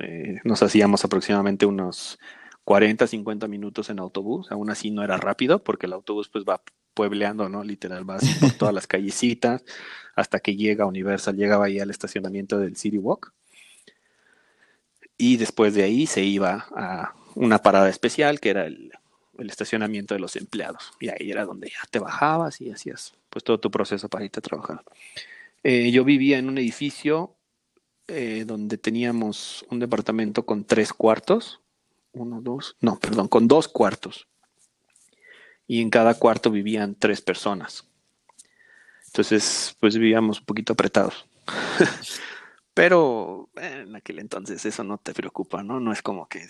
[0.00, 2.18] Eh, nos hacíamos aproximadamente unos
[2.64, 6.62] 40, 50 minutos en autobús, aún así no era rápido porque el autobús pues va
[6.94, 7.64] puebleando, ¿no?
[7.64, 9.64] Literal, va por todas las callecitas
[10.14, 13.32] hasta que llega a Universal, llegaba ahí al estacionamiento del City Walk.
[15.16, 18.92] Y después de ahí se iba a una parada especial que era el,
[19.38, 20.92] estacionamiento de los empleados.
[21.00, 24.38] Y ahí era donde ya te bajabas y hacías pues todo tu proceso para irte
[24.38, 24.82] a trabajar.
[25.64, 27.34] Eh, yo vivía en un edificio
[28.08, 31.61] eh, donde teníamos un departamento con tres cuartos,
[32.12, 34.28] uno, dos, no, perdón, con dos cuartos.
[35.66, 37.88] Y en cada cuarto vivían tres personas.
[39.06, 41.26] Entonces, pues vivíamos un poquito apretados.
[42.74, 45.80] Pero en aquel entonces eso no te preocupa, ¿no?
[45.80, 46.46] No es como que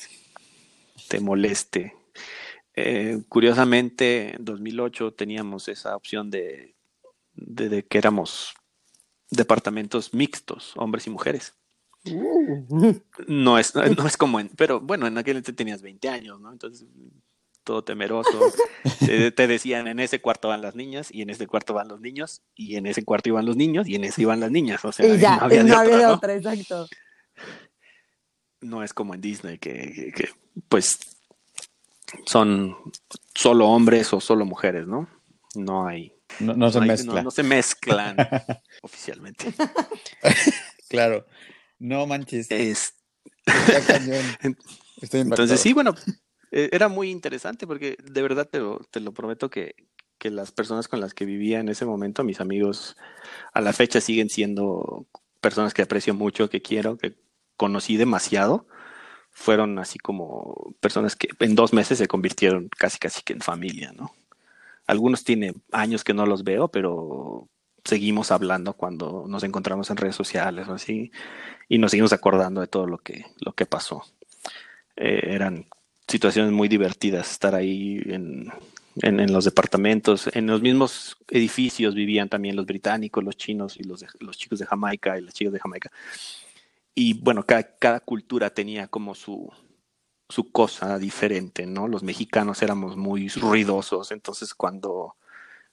[1.09, 1.96] te moleste.
[2.75, 6.77] Eh, curiosamente, en 2008 teníamos esa opción de,
[7.35, 8.55] de, que éramos
[9.31, 11.55] departamentos mixtos, hombres y mujeres.
[12.11, 12.95] Uh.
[13.29, 16.51] No es, no es como en, pero bueno, en aquel entonces tenías 20 años, ¿no?
[16.51, 16.87] Entonces,
[17.65, 18.53] todo temeroso.
[19.07, 22.43] te, decían, en ese cuarto van las niñas, y en ese cuarto van los niños,
[22.55, 24.85] y en ese cuarto iban los niños, y en ese iban las niñas.
[24.85, 26.88] O sea, y ya, no había, otra, exacto.
[28.61, 30.29] No es como en Disney, que, que,
[30.69, 30.99] pues
[32.27, 32.77] son
[33.35, 35.09] solo hombres o solo mujeres, ¿no?
[35.55, 36.12] No hay.
[36.41, 37.25] No, se mezclan.
[37.25, 38.17] No, se mezclan
[38.83, 39.53] oficialmente.
[40.88, 41.27] claro.
[41.83, 42.49] No manches.
[42.51, 42.95] Es...
[45.12, 45.97] Entonces, sí, bueno,
[46.53, 49.75] e, era muy interesante porque de verdad te lo, te lo prometo que,
[50.18, 52.97] que, las personas con las que vivía en ese momento, mis amigos,
[53.53, 55.09] a la fecha siguen siendo
[55.40, 57.16] personas que aprecio mucho, que quiero, que
[57.57, 58.68] conocí demasiado.
[59.33, 63.92] Fueron así como personas que en dos meses se convirtieron casi casi que en familia,
[63.92, 64.14] ¿no?
[64.87, 67.49] Algunos tienen años que no los veo, pero
[67.85, 71.11] seguimos hablando cuando nos encontramos en redes sociales o así
[71.68, 74.03] y nos seguimos acordando de todo lo que, lo que pasó.
[74.97, 75.66] Eh, eran
[76.07, 78.53] situaciones muy divertidas estar ahí en,
[78.97, 80.29] en, los departamentos.
[80.35, 84.66] En los mismos edificios vivían también los británicos, los chinos y los, los chicos de
[84.66, 85.90] Jamaica y las chicas de Jamaica.
[86.95, 89.51] Y bueno, cada, cada cultura tenía como su,
[90.29, 91.88] su cosa diferente, ¿no?
[91.88, 95.16] Los mexicanos éramos muy ruidosos, entonces cuando,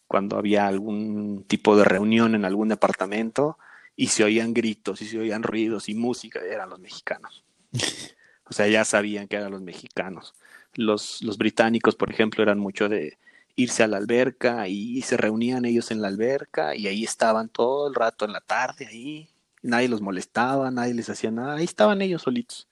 [0.09, 3.59] cuando había algún tipo de reunión en algún departamento
[3.95, 7.45] y se oían gritos y se oían ruidos y música, eran los mexicanos.
[8.51, 10.33] O sea, ya sabían que eran los mexicanos.
[10.73, 13.19] Los, los británicos, por ejemplo, eran mucho de
[13.55, 17.87] irse a la alberca y se reunían ellos en la alberca y ahí estaban todo
[17.87, 19.29] el rato en la tarde ahí.
[19.61, 21.57] Nadie los molestaba, nadie les hacía nada.
[21.57, 22.67] Ahí estaban ellos solitos.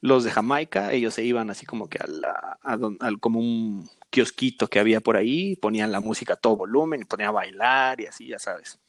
[0.00, 2.78] Los de Jamaica, ellos se iban así como que a la, a,
[3.18, 7.28] como un kiosquito que había por ahí, ponían la música a todo volumen y ponían
[7.28, 8.80] a bailar y así, ya sabes,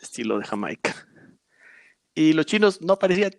[0.00, 0.92] estilo de Jamaica.
[2.16, 3.32] Y los chinos no parecían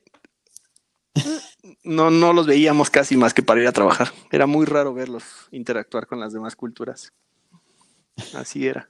[1.83, 4.07] no, no los veíamos casi más que para ir a trabajar.
[4.31, 7.11] Era muy raro verlos interactuar con las demás culturas.
[8.33, 8.89] Así era.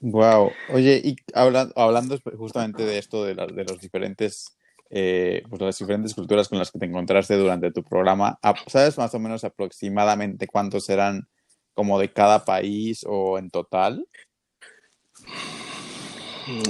[0.00, 0.52] Wow.
[0.68, 4.57] Oye, y hablando, justamente de esto, de, de los diferentes,
[4.90, 9.14] eh, pues las diferentes culturas con las que te encontraste durante tu programa, ¿sabes más
[9.14, 11.28] o menos aproximadamente cuántos eran
[11.74, 14.06] como de cada país o en total?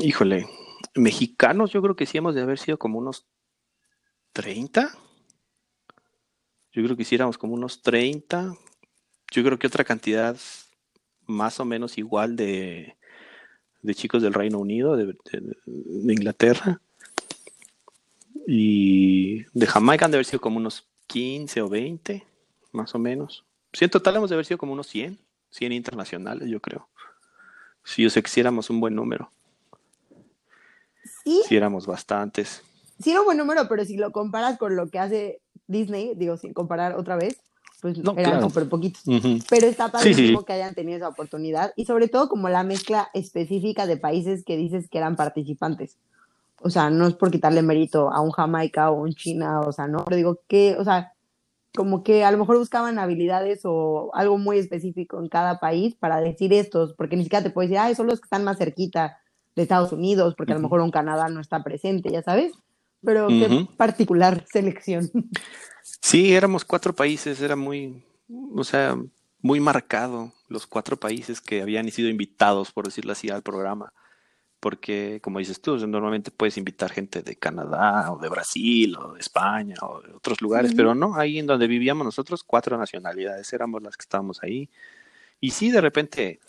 [0.03, 0.47] Híjole,
[0.95, 3.27] mexicanos, yo creo que sí hemos de haber sido como unos
[4.33, 4.91] 30.
[6.73, 8.55] Yo creo que hiciéramos como unos 30.
[9.31, 10.37] Yo creo que otra cantidad
[11.27, 12.97] más o menos igual de,
[13.83, 15.17] de chicos del Reino Unido, de,
[15.67, 16.81] Inglaterra.
[18.47, 22.27] Y de Jamaica han de haber sido como unos 15 o 20,
[22.73, 23.45] más o menos.
[23.73, 25.19] Sí, en total hemos de haber sido como unos 100,
[25.51, 26.89] 100 internacionales, yo creo.
[27.85, 29.31] Si yo sé que hiciéramos un buen número.
[31.47, 32.63] Si éramos bastantes.
[33.03, 36.37] Sí era un buen número, pero si lo comparas con lo que hace Disney, digo,
[36.37, 37.37] sin comparar otra vez,
[37.81, 39.03] pues eran súper poquitos.
[39.49, 43.87] Pero está padrísimo que hayan tenido esa oportunidad y sobre todo como la mezcla específica
[43.87, 45.97] de países que dices que eran participantes.
[46.61, 49.87] O sea, no es por quitarle mérito a un Jamaica o un China, o sea,
[49.87, 51.13] no, pero digo que, o sea,
[51.75, 56.21] como que a lo mejor buscaban habilidades o algo muy específico en cada país para
[56.21, 59.19] decir estos, porque ni siquiera te puedes decir, ah, son los que están más cerquita
[59.55, 62.53] de Estados Unidos, porque a lo mejor un Canadá no está presente, ya sabes.
[63.05, 65.11] Pero qué particular selección.
[66.03, 68.05] Sí, éramos cuatro países, era muy,
[68.57, 68.97] o sea,
[69.41, 73.93] muy marcado los cuatro países que habían sido invitados, por decirlo así, al programa.
[74.61, 79.21] Porque, como dices tú, normalmente puedes invitar gente de Canadá o de Brasil o de
[79.21, 83.83] España o de otros lugares, pero no, ahí en donde vivíamos nosotros, cuatro nacionalidades éramos
[83.83, 84.69] las que estábamos ahí.
[85.41, 86.41] Y sí, de repente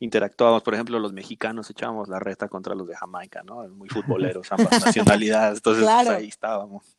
[0.00, 3.68] interactuábamos, por ejemplo, los mexicanos echábamos la reta contra los de Jamaica, ¿no?
[3.68, 6.96] Muy futboleros, ambas nacionalidades, entonces pues, ahí estábamos.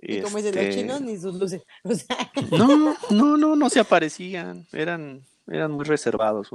[0.00, 1.64] Y como dicen los este chinos, ni sus luces.
[2.52, 4.66] No, no, no, no se aparecían.
[4.72, 6.48] Eran, eran muy reservados.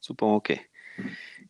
[0.00, 0.70] Supongo que,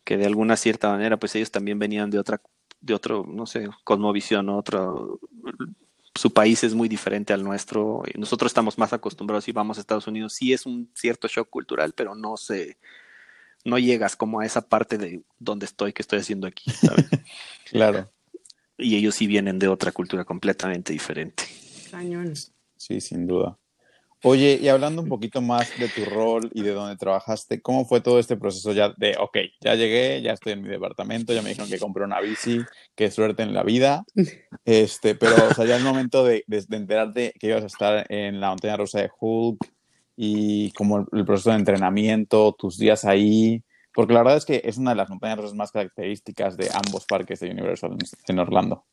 [0.06, 2.40] que de alguna cierta manera, pues ellos también venían de otra,
[2.80, 5.20] de otro, no sé, cosmovisión, otro.
[6.14, 8.04] Su país es muy diferente al nuestro.
[8.06, 10.32] Y nosotros estamos más acostumbrados y vamos a Estados Unidos.
[10.32, 12.78] Sí es un cierto shock cultural, pero no se,
[13.66, 16.70] no llegas como a esa parte de donde estoy, que estoy haciendo aquí,
[17.70, 18.10] claro
[18.78, 21.44] y ellos sí vienen de otra cultura completamente diferente.
[21.90, 22.34] Cañón.
[22.76, 23.58] Sí, sin duda.
[24.28, 28.00] Oye, y hablando un poquito más de tu rol y de dónde trabajaste, ¿cómo fue
[28.00, 31.50] todo este proceso ya de, ok, ya llegué, ya estoy en mi departamento, ya me
[31.50, 32.58] dijeron que compré una bici,
[32.96, 34.04] qué suerte en la vida,
[34.64, 38.40] este, pero, o sea, ya el momento de, de, enterarte que ibas a estar en
[38.40, 39.64] la montaña rusa de Hulk
[40.16, 43.62] y como el, el proceso de entrenamiento, tus días ahí,
[43.94, 47.06] porque la verdad es que es una de las montañas rusas más características de ambos
[47.06, 48.84] parques de Universal en Orlando.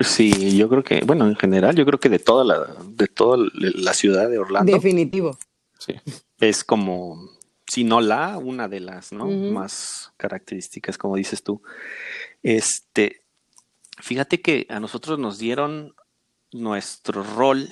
[0.00, 3.38] Sí, yo creo que, bueno, en general, yo creo que de toda la, de toda
[3.54, 4.72] la ciudad de Orlando.
[4.72, 5.38] Definitivo.
[5.78, 5.94] Sí.
[6.38, 7.30] Es como,
[7.66, 9.26] si no la, una de las, ¿no?
[9.26, 11.62] Más características, como dices tú.
[12.42, 13.22] Este,
[13.98, 15.94] fíjate que a nosotros nos dieron
[16.52, 17.68] nuestro rol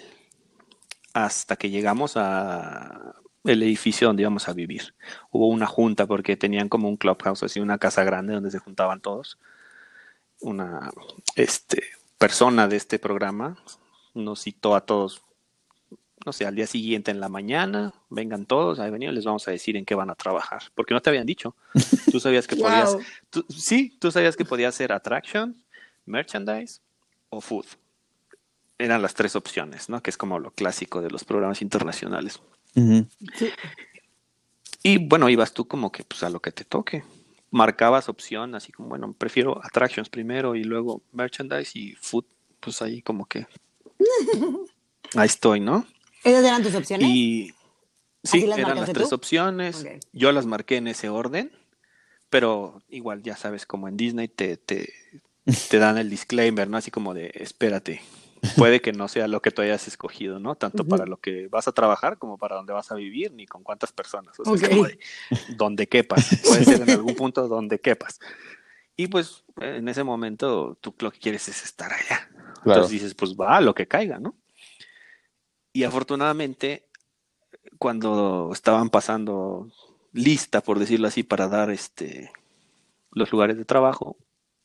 [1.13, 4.95] hasta que llegamos a el edificio donde íbamos a vivir.
[5.31, 9.01] Hubo una junta porque tenían como un clubhouse, así una casa grande donde se juntaban
[9.01, 9.39] todos.
[10.41, 10.91] Una
[11.37, 11.83] este,
[12.21, 13.57] persona de este programa
[14.13, 15.23] nos citó a todos,
[16.27, 19.53] no sé, al día siguiente en la mañana, vengan todos, ahí venimos, les vamos a
[19.53, 21.57] decir en qué van a trabajar, porque no te habían dicho.
[22.13, 22.95] Tú sabías que podías,
[23.49, 25.57] sí, tú sabías que podías hacer attraction,
[26.05, 26.83] merchandise
[27.31, 27.65] o food.
[28.79, 30.03] Eran las tres opciones, ¿no?
[30.03, 32.39] Que es como lo clásico de los programas internacionales.
[34.83, 37.03] Y bueno, ibas tú como que pues a lo que te toque.
[37.51, 42.25] Marcabas opción, así como, bueno, prefiero attractions primero y luego merchandise y food,
[42.61, 43.47] pues ahí como que...
[45.17, 45.87] ahí estoy, ¿no?
[46.23, 47.09] ¿Esas eran tus opciones?
[47.09, 47.55] Y
[48.23, 49.85] sí, eran las tres opciones.
[50.13, 51.51] Yo las marqué en ese orden,
[52.29, 54.93] pero igual ya sabes, como en Disney te, te,
[55.69, 56.77] te dan el disclaimer, ¿no?
[56.77, 58.03] Así como de, espérate,
[58.57, 60.55] puede que no sea lo que tú hayas escogido, ¿no?
[60.55, 63.62] Tanto para lo que vas a trabajar como para dónde vas a vivir, ni con
[63.62, 64.38] cuántas personas.
[64.38, 64.98] O sea, como de
[65.57, 66.40] donde quepas.
[66.46, 68.20] Puede ser en algún punto donde quepas.
[68.96, 72.29] Y pues en ese momento tú lo que quieres es estar allá.
[72.64, 74.37] Entonces dices, pues va, lo que caiga, ¿no?
[75.72, 76.88] Y afortunadamente,
[77.79, 79.70] cuando estaban pasando
[80.12, 82.33] lista, por decirlo así, para dar este
[83.12, 84.16] los lugares de trabajo,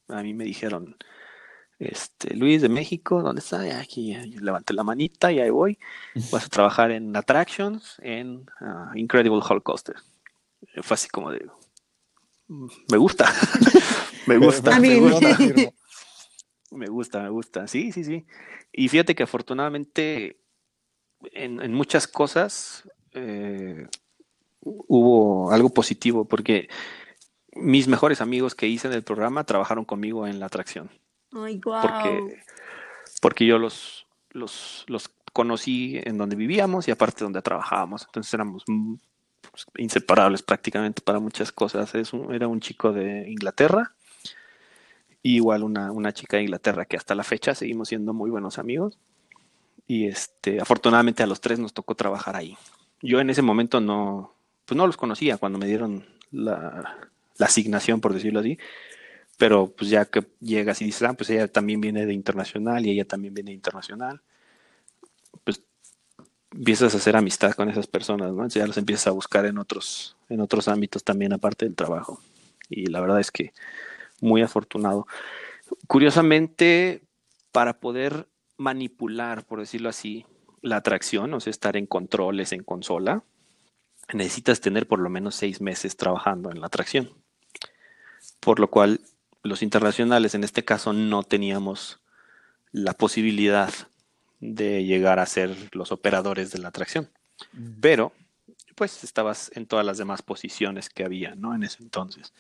[0.08, 0.98] a mí me dijeron,
[1.80, 3.80] este, Luis de México, ¿dónde está?
[3.80, 5.78] Aquí levanté la manita y ahí voy.
[6.32, 9.96] Vas a trabajar en Attractions, en ah, Incredible Hulk Coaster.
[10.82, 11.46] Fue así como de,
[12.48, 13.32] mm, me gusta,
[14.28, 14.80] me gusta.
[14.80, 15.38] me gusta.
[16.72, 17.68] me gusta, me gusta.
[17.68, 18.26] Sí, sí, sí.
[18.72, 20.40] Y fíjate que afortunadamente
[21.34, 23.88] en, muchas cosas eh,
[24.62, 26.70] hubo algo positivo porque
[27.54, 30.90] mis mejores amigos que hice en el programa trabajaron conmigo en la atracción.
[31.82, 32.42] Porque,
[33.22, 38.04] porque yo los, los, los conocí en donde vivíamos y aparte donde trabajábamos.
[38.06, 41.94] Entonces éramos pues, inseparables prácticamente para muchas cosas.
[41.96, 43.94] Es era un chico de Inglaterra,
[45.22, 48.60] y igual una, una chica de Inglaterra que hasta la fecha seguimos siendo muy buenos
[48.60, 49.00] amigos.
[49.88, 52.56] Y este, afortunadamente a los tres nos tocó trabajar ahí.
[53.02, 58.02] Yo en ese momento no, pues no los conocía cuando me dieron la, la asignación,
[58.02, 58.58] por decirlo así
[59.38, 62.92] pero pues ya que llegas y dices, ah, pues ella también viene de internacional y
[62.92, 64.22] ella también viene de internacional,
[65.44, 65.62] pues
[66.52, 68.48] empiezas a hacer amistad con esas personas, ¿no?
[68.48, 72.22] ya las empiezas a buscar en otros, en otros ámbitos también aparte del trabajo.
[72.70, 73.54] Y la verdad es que
[74.22, 75.06] muy afortunado.
[75.88, 77.04] Curiosamente,
[77.52, 80.26] para poder manipular, por decirlo así,
[80.62, 83.24] la atracción, o sea, estar en controles, en consola,
[84.14, 87.10] necesitas tener por lo menos seis meses trabajando en la atracción.
[88.40, 89.02] Por lo cual
[89.46, 92.00] los internacionales en este caso no teníamos
[92.72, 93.72] la posibilidad
[94.40, 97.10] de llegar a ser los operadores de la atracción.
[97.80, 98.12] Pero,
[98.76, 101.56] pues estabas en todas las demás posiciones que había, ¿no?
[101.56, 102.34] En ese entonces.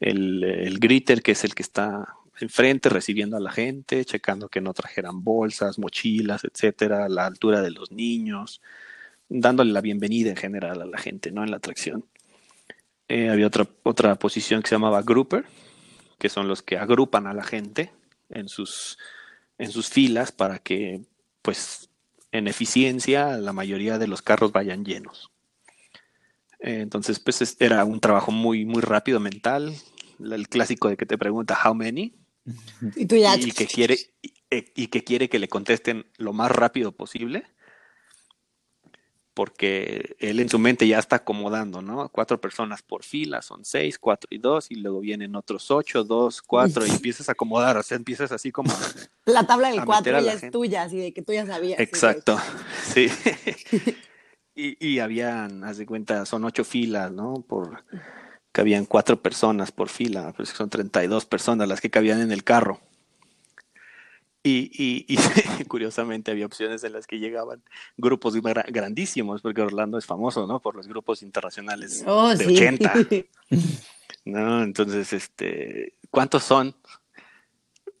[0.00, 2.08] El, el greeter, que es el que está
[2.40, 7.70] enfrente recibiendo a la gente, checando que no trajeran bolsas, mochilas, etcétera, la altura de
[7.70, 8.62] los niños,
[9.28, 11.44] dándole la bienvenida en general a la gente, ¿no?
[11.44, 12.06] En la atracción.
[13.08, 15.44] Eh, había otra, otra posición que se llamaba grouper,
[16.20, 17.90] que son los que agrupan a la gente
[18.28, 18.98] en sus,
[19.58, 21.00] en sus filas para que,
[21.42, 21.88] pues,
[22.30, 25.32] en eficiencia, la mayoría de los carros vayan llenos.
[26.60, 29.74] Eh, entonces, pues, era un trabajo muy, muy rápido mental.
[30.20, 32.14] El clásico de que te pregunta how many.
[32.94, 33.34] Y tú ya.
[33.36, 37.46] Y que quiere, y, y que quiere que le contesten lo más rápido posible
[39.34, 42.08] porque él en su mente ya está acomodando, ¿no?
[42.08, 46.42] Cuatro personas por fila, son seis, cuatro y dos, y luego vienen otros ocho, dos,
[46.42, 48.72] cuatro, y empiezas a acomodar, o sea, empiezas así como...
[49.26, 51.78] La tabla del cuatro ya es tuya, así de que tú ya sabías.
[51.78, 52.38] Exacto,
[52.84, 53.08] sí.
[54.54, 57.44] y, y habían, haz de cuenta, son ocho filas, ¿no?
[57.46, 57.84] Por
[58.52, 62.44] que habían cuatro personas por fila, pues son 32 personas las que cabían en el
[62.44, 62.80] carro.
[64.42, 65.16] Y, y, y,
[65.68, 67.62] curiosamente había opciones en las que llegaban
[67.98, 68.34] grupos
[68.68, 70.60] grandísimos, porque Orlando es famoso, ¿no?
[70.60, 72.54] Por los grupos internacionales oh, de sí.
[72.54, 72.94] 80.
[74.24, 74.62] ¿No?
[74.62, 76.74] Entonces, este, ¿cuántos son?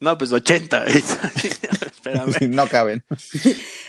[0.00, 0.84] No, pues 80.
[0.86, 2.32] Espérame.
[2.32, 3.04] Sí, no caben.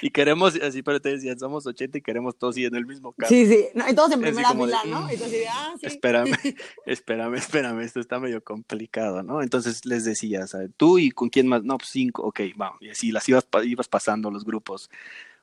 [0.01, 3.13] Y queremos, así pero te decían, somos 80 y queremos todos ir en el mismo
[3.13, 3.29] carro.
[3.29, 3.67] Sí, sí.
[3.73, 5.01] No, y todos en primera fila, ¿no?
[5.05, 5.85] mm, Y así de, ah, sí.
[5.85, 6.35] Espérame,
[6.85, 9.41] espérame, espérame, esto está medio complicado, ¿no?
[9.41, 10.71] Entonces les decía, ¿sabes?
[10.75, 13.87] tú y con quién más, no, pues cinco, ok, vamos, y así las ibas, ibas
[13.87, 14.89] pasando los grupos,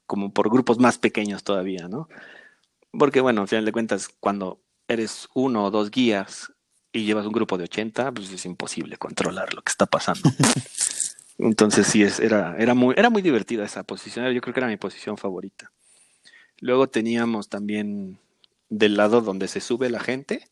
[0.07, 2.09] como por grupos más pequeños todavía, ¿no?
[2.91, 6.53] Porque bueno, al final de cuentas, cuando eres uno o dos guías
[6.93, 10.31] y llevas un grupo de 80, pues es imposible controlar lo que está pasando.
[11.39, 14.69] Entonces sí, es, era, era, muy, era muy divertida esa posición, yo creo que era
[14.69, 15.71] mi posición favorita.
[16.61, 18.19] Luego teníamos también
[18.69, 20.49] del lado donde se sube la gente,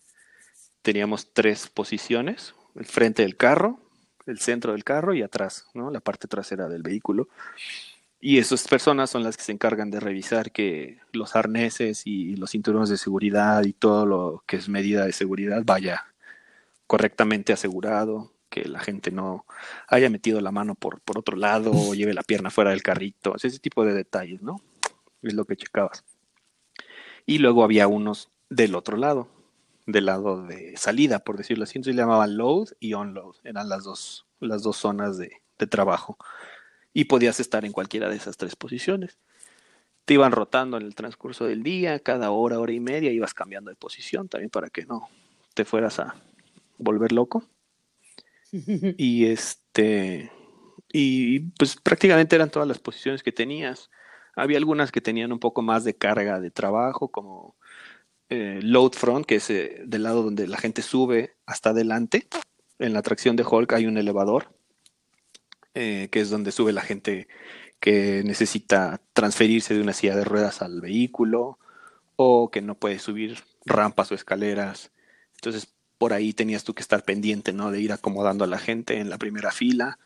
[0.83, 3.81] teníamos tres posiciones, el frente del carro,
[4.27, 5.91] el centro del carro y atrás, ¿no?
[5.91, 7.29] La parte trasera del vehículo.
[8.21, 12.51] Y esas personas son las que se encargan de revisar que los arneses y los
[12.51, 16.07] cinturones de seguridad y todo lo que es medida de seguridad vaya
[16.87, 19.45] correctamente asegurado, que la gente no
[19.89, 23.35] haya metido la mano por, por otro lado o lleve la pierna fuera del carrito,
[23.37, 24.61] ese tipo de detalles, ¿no?
[25.23, 26.05] Es lo que checabas.
[27.27, 29.29] Y luego había unos del otro lado,
[29.87, 31.79] del lado de salida, por decirlo así.
[31.79, 33.35] Entonces le llamaban load y unload.
[33.43, 36.17] Eran las dos, las dos zonas de, de trabajo.
[36.93, 39.19] Y podías estar en cualquiera de esas tres posiciones.
[40.05, 43.71] Te iban rotando en el transcurso del día, cada hora, hora y media, ibas cambiando
[43.71, 45.09] de posición también para que no
[45.55, 46.15] te fueras a
[46.79, 47.45] volver loco.
[48.97, 50.31] Y este,
[50.93, 53.91] y pues prácticamente eran todas las posiciones que tenías.
[54.35, 57.57] Había algunas que tenían un poco más de carga de trabajo, como
[58.29, 62.29] eh, load front, que es eh, del lado donde la gente sube hasta adelante.
[62.79, 64.55] En la atracción de Hulk hay un elevador,
[65.75, 67.29] eh, que es donde sube la gente
[67.81, 71.59] que necesita transferirse de una silla de ruedas al vehículo
[72.17, 74.93] o que no puede subir rampas o escaleras.
[75.35, 77.71] Entonces, por ahí tenías tú que estar pendiente, ¿no?
[77.71, 79.99] De ir acomodando a la gente en la primera fila.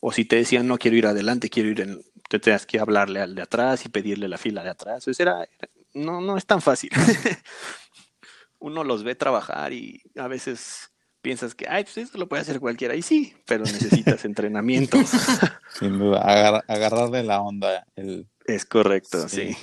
[0.00, 2.02] O si te decían, no quiero ir adelante, quiero ir en...
[2.28, 4.96] Te tenías que hablarle al de atrás y pedirle la fila de atrás.
[5.02, 5.46] Entonces era...
[5.94, 6.90] No, no es tan fácil.
[8.58, 12.60] Uno los ve trabajar y a veces piensas que, ay, pues esto lo puede hacer
[12.60, 12.94] cualquiera.
[12.94, 14.98] Y sí, pero necesitas entrenamiento.
[15.78, 17.86] Sin duda, agar- agarrarle la onda.
[17.96, 18.26] El...
[18.44, 19.54] Es correcto, Sí.
[19.54, 19.56] sí.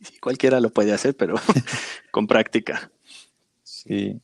[0.00, 1.34] Sí, Cualquiera lo puede hacer, pero
[2.12, 2.90] con práctica.
[3.64, 4.20] Sí.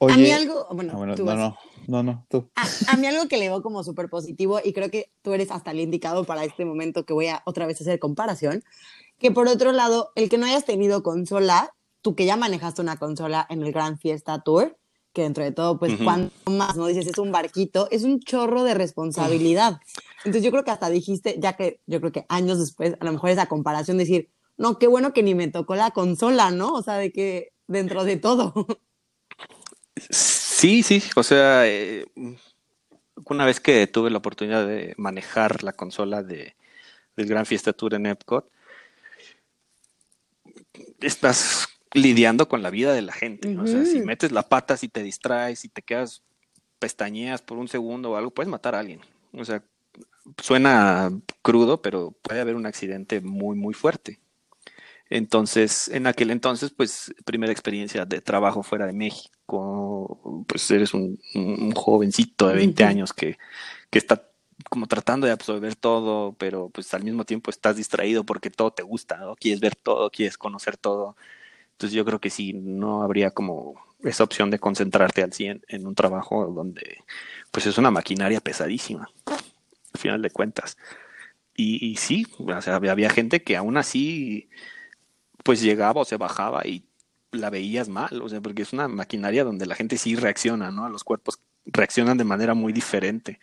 [0.00, 1.38] A mí algo, bueno, Ah, bueno, tú no, vas.
[1.38, 1.56] no,
[1.86, 2.48] no, no, tú.
[2.54, 5.50] A, a mí algo que le veo como súper positivo, y creo que tú eres
[5.50, 8.62] hasta el indicado para este momento que voy a otra vez hacer comparación,
[9.18, 12.96] que por otro lado, el que no hayas tenido consola, tú que ya manejaste una
[12.96, 14.76] consola en el Gran Fiesta Tour,
[15.12, 16.04] que dentro de todo, pues, Ujú.
[16.04, 16.86] cuanto más, ¿no?
[16.86, 19.80] Dices, es un barquito, es un chorro de responsabilidad.
[20.18, 23.12] Entonces yo creo que hasta dijiste, ya que yo creo que años después, a lo
[23.12, 24.28] mejor esa comparación, decir,
[24.58, 26.72] no, qué bueno que ni me tocó la consola, ¿no?
[26.74, 28.52] O sea, de que dentro de todo.
[29.96, 32.06] Sí, sí, o sea, eh,
[33.24, 36.54] una vez que tuve la oportunidad de manejar la consola de,
[37.16, 38.50] del Gran Fiesta Tour en Epcot,
[41.00, 43.56] estás lidiando con la vida de la gente.
[43.58, 46.22] O sea, si metes la pata, si te distraes, si te quedas
[46.78, 49.00] pestañeas por un segundo o algo, puedes matar a alguien.
[49.32, 49.62] O sea,
[50.42, 51.10] suena
[51.42, 54.18] crudo, pero puede haber un accidente muy, muy fuerte.
[55.08, 61.18] Entonces, en aquel entonces, pues, primera experiencia de trabajo fuera de México, pues eres un,
[61.34, 62.90] un jovencito de 20 Ujú.
[62.90, 63.38] años que,
[63.90, 64.28] que está
[64.70, 68.82] como tratando de absorber todo, pero pues al mismo tiempo estás distraído porque todo te
[68.82, 69.36] gusta, ¿no?
[69.36, 71.16] Quieres ver todo, quieres conocer todo.
[71.72, 75.86] Entonces yo creo que sí, no habría como esa opción de concentrarte al 100 en
[75.86, 76.98] un trabajo donde
[77.50, 79.10] pues es una maquinaria pesadísima,
[79.94, 80.76] al final de cuentas.
[81.56, 84.48] Y, y sí, o sea, había gente que aún así
[85.46, 86.82] pues llegaba o se bajaba y
[87.30, 90.88] la veías mal, o sea, porque es una maquinaria donde la gente sí reacciona, ¿no?
[90.88, 93.38] Los cuerpos reaccionan de manera muy diferente.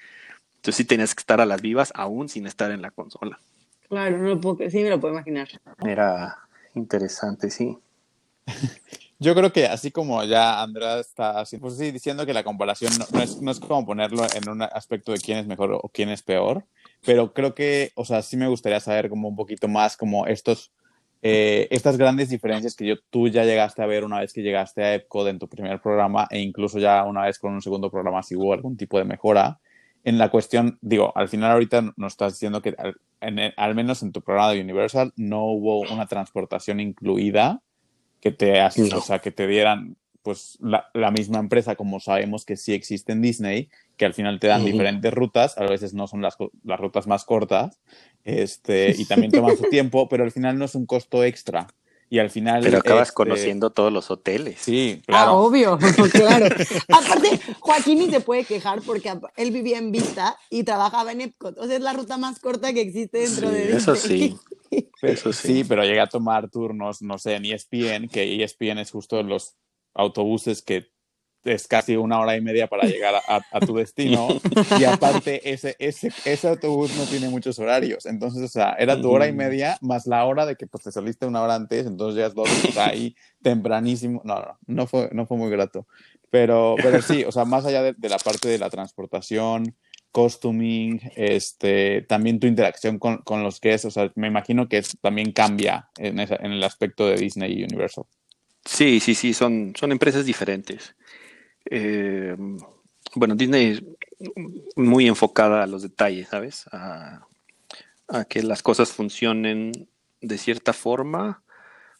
[0.57, 3.39] Entonces sí tenías que estar a las vivas aún sin estar en la consola.
[3.87, 5.47] Claro, no puedo, sí me lo puedo imaginar.
[5.81, 6.39] Era
[6.75, 7.77] interesante, sí.
[9.19, 12.91] Yo creo que así como ya Andrea está así, pues sí, diciendo que la comparación
[12.99, 15.87] no, no, es, no es como ponerlo en un aspecto de quién es mejor o
[15.87, 16.65] quién es peor,
[17.05, 20.73] pero creo que, o sea, sí me gustaría saber como un poquito más como estos
[21.25, 24.83] eh, estas grandes diferencias que yo, tú ya llegaste a ver una vez que llegaste
[24.83, 28.21] a EPCOD en tu primer programa e incluso ya una vez con un segundo programa
[28.21, 29.59] si hubo algún tipo de mejora
[30.03, 34.03] en la cuestión, digo, al final ahorita nos estás diciendo que al, en, al menos
[34.03, 37.61] en tu programa de Universal no hubo una transportación incluida
[38.19, 38.97] que te, no.
[38.97, 43.11] o sea, que te dieran pues la, la, misma empresa como sabemos que sí existe
[43.11, 44.71] en Disney, que al final te dan uh -huh.
[44.71, 47.79] diferentes rutas, a veces no son las, las rutas más cortas,
[48.23, 51.67] este, y también toman su tiempo, pero al final no es un costo extra.
[52.09, 52.61] Y al final.
[52.61, 53.15] Pero acabas este...
[53.15, 54.59] conociendo todos los hoteles.
[54.59, 55.31] Sí, claro.
[55.31, 55.79] Ah, obvio,
[56.11, 56.45] claro.
[56.89, 61.57] Aparte, Joaquín ni se puede quejar porque él vivía en Vista y trabajaba en Epcot.
[61.57, 63.77] O sea, es la ruta más corta que existe dentro sí, de Disney.
[63.77, 64.37] Eso sí.
[65.01, 65.47] Eso sí.
[65.47, 69.55] sí, pero llega a tomar turnos, no sé, en ESPN, que ESPN es justo los
[69.93, 70.93] autobuses que
[71.43, 74.27] es casi una hora y media para llegar a, a, a tu destino.
[74.79, 79.11] Y aparte ese, ese, ese autobús no tiene muchos horarios, entonces, o sea, era tu
[79.11, 82.17] hora y media más la hora de que pues, te saliste una hora antes, entonces
[82.17, 85.85] ya es dos, o sea, ahí tempranísimo, no, no, no fue, no fue muy grato,
[86.29, 89.75] pero, pero sí, o sea, más allá de, de la parte de la transportación,
[90.11, 94.95] costuming, este, también tu interacción con, con los guests, o sea, me imagino que es,
[95.01, 98.05] también cambia en, esa, en el aspecto de Disney y Universal.
[98.65, 100.95] Sí, sí, sí, son, son empresas diferentes.
[101.69, 102.35] Eh,
[103.15, 103.83] bueno, Disney es
[104.75, 106.65] muy enfocada a los detalles, ¿sabes?
[106.71, 107.27] A,
[108.07, 109.89] a, que las cosas funcionen
[110.21, 111.43] de cierta forma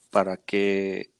[0.09, 1.11] para que,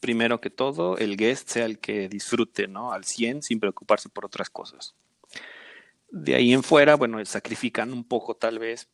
[0.00, 2.92] primero que todo, el guest sea el que disfrute, ¿no?
[2.92, 4.94] Al 100 sin preocuparse por otras cosas.
[6.10, 8.88] De ahí en fuera, bueno, sacrifican un poco tal vez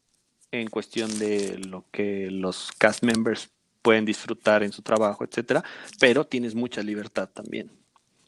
[0.50, 3.50] en cuestión de lo que los cast members
[3.86, 5.62] pueden disfrutar en su trabajo, etcétera,
[6.00, 7.70] pero tienes mucha libertad también.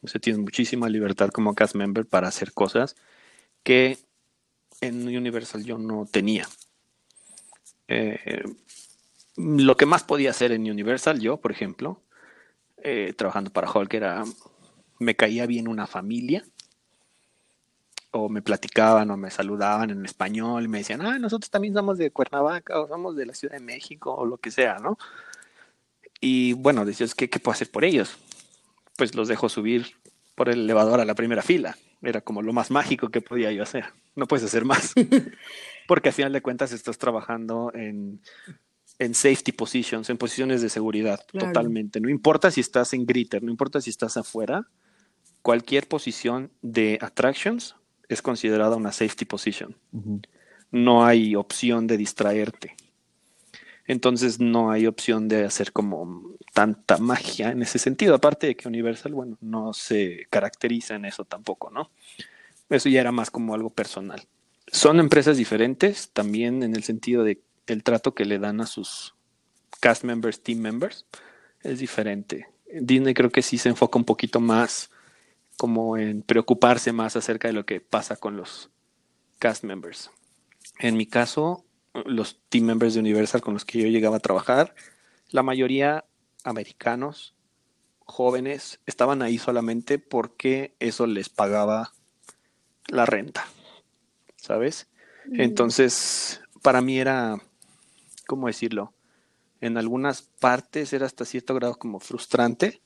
[0.01, 2.95] O sea, tienes muchísima libertad como cast member para hacer cosas
[3.61, 3.97] que
[4.79, 6.47] en Universal yo no tenía.
[7.89, 8.41] Eh,
[9.35, 12.01] lo que más podía hacer en Universal, yo, por ejemplo,
[12.81, 14.23] eh, trabajando para Hulk, era
[14.97, 16.45] me caía bien una familia,
[18.11, 21.97] o me platicaban o me saludaban en español y me decían, ah, nosotros también somos
[21.97, 24.97] de Cuernavaca o somos de la Ciudad de México o lo que sea, ¿no?
[26.21, 28.17] Y bueno, decías, ¿qué, ¿qué puedo hacer por ellos?
[28.97, 29.95] Pues los dejo subir
[30.35, 31.77] por el elevador a la primera fila.
[32.01, 33.85] Era como lo más mágico que podía yo hacer.
[34.15, 34.93] No puedes hacer más.
[35.87, 38.21] Porque al final de cuentas estás trabajando en,
[38.99, 41.47] en safety positions, en posiciones de seguridad, claro.
[41.47, 41.99] totalmente.
[41.99, 44.67] No importa si estás en Gritter, no importa si estás afuera,
[45.41, 47.75] cualquier posición de attractions
[48.09, 49.75] es considerada una safety position.
[49.91, 50.27] Uh -huh.
[50.71, 52.75] No hay opción de distraerte.
[53.89, 58.13] Entonces no hay opción de hacer como tanta magia en ese sentido.
[58.13, 61.89] Aparte de que Universal, bueno, no se caracteriza en eso tampoco, ¿no?
[62.69, 64.27] Eso ya era más como algo personal.
[64.67, 69.15] Son empresas diferentes también en el sentido de el trato que le dan a sus
[69.79, 71.07] cast members, team members,
[71.63, 72.47] es diferente.
[72.71, 74.91] Disney creo que sí se enfoca un poquito más
[75.57, 78.69] como en preocuparse más acerca de lo que pasa con los
[79.39, 80.11] cast members.
[80.77, 84.75] En mi caso, los team members de Universal con los que yo llegaba a trabajar,
[85.29, 86.05] la mayoría
[86.43, 87.35] americanos,
[87.99, 91.93] jóvenes, estaban ahí solamente porque eso les pagaba
[92.87, 93.45] la renta,
[94.35, 94.87] ¿sabes?
[95.27, 95.41] Mm.
[95.41, 97.37] Entonces, para mí era,
[98.27, 98.93] ¿cómo decirlo?
[99.61, 102.81] En algunas partes era hasta cierto grado como frustrante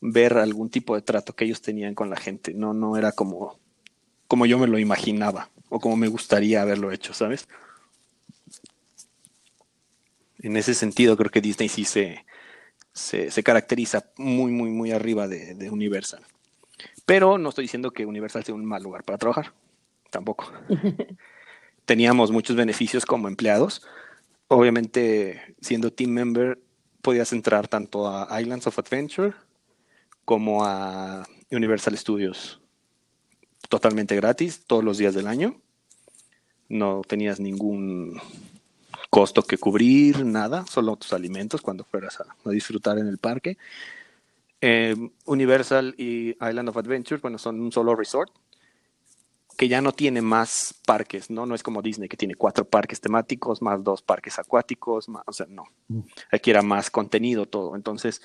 [0.00, 2.52] ver algún tipo de trato que ellos tenían con la gente.
[2.54, 3.58] No, no era como,
[4.26, 7.48] como yo me lo imaginaba o como me gustaría haberlo hecho, ¿sabes?
[10.44, 12.24] En ese sentido, creo que Disney sí se,
[12.92, 16.22] se, se caracteriza muy, muy, muy arriba de, de, Universal.
[17.06, 19.52] Pero no estoy diciendo que Universal sea un mal lugar para trabajar.
[20.10, 20.52] Tampoco.
[21.86, 23.86] Teníamos muchos beneficios como empleados.
[24.48, 26.58] Obviamente, siendo team member,
[27.00, 29.32] podías entrar tanto a Islands of Adventure
[30.26, 32.60] como a Universal Studios
[33.68, 35.60] totalmente gratis todos los días del año.
[36.68, 38.20] no tenías ningún
[39.14, 43.56] costo que cubrir, nada, solo tus alimentos cuando fueras a, disfrutar en el parque.
[44.60, 44.96] Eh,
[45.26, 48.32] Universal y Island of Adventure, bueno, son un solo resort
[49.56, 51.46] que ya no tiene más parques, ¿no?
[51.46, 55.32] No es como Disney que tiene cuatro parques temáticos, más dos parques acuáticos, más, o
[55.32, 55.62] sea, no.
[55.86, 56.00] Mm.
[56.32, 57.76] Aquí era más contenido todo.
[57.76, 58.20] Entonces,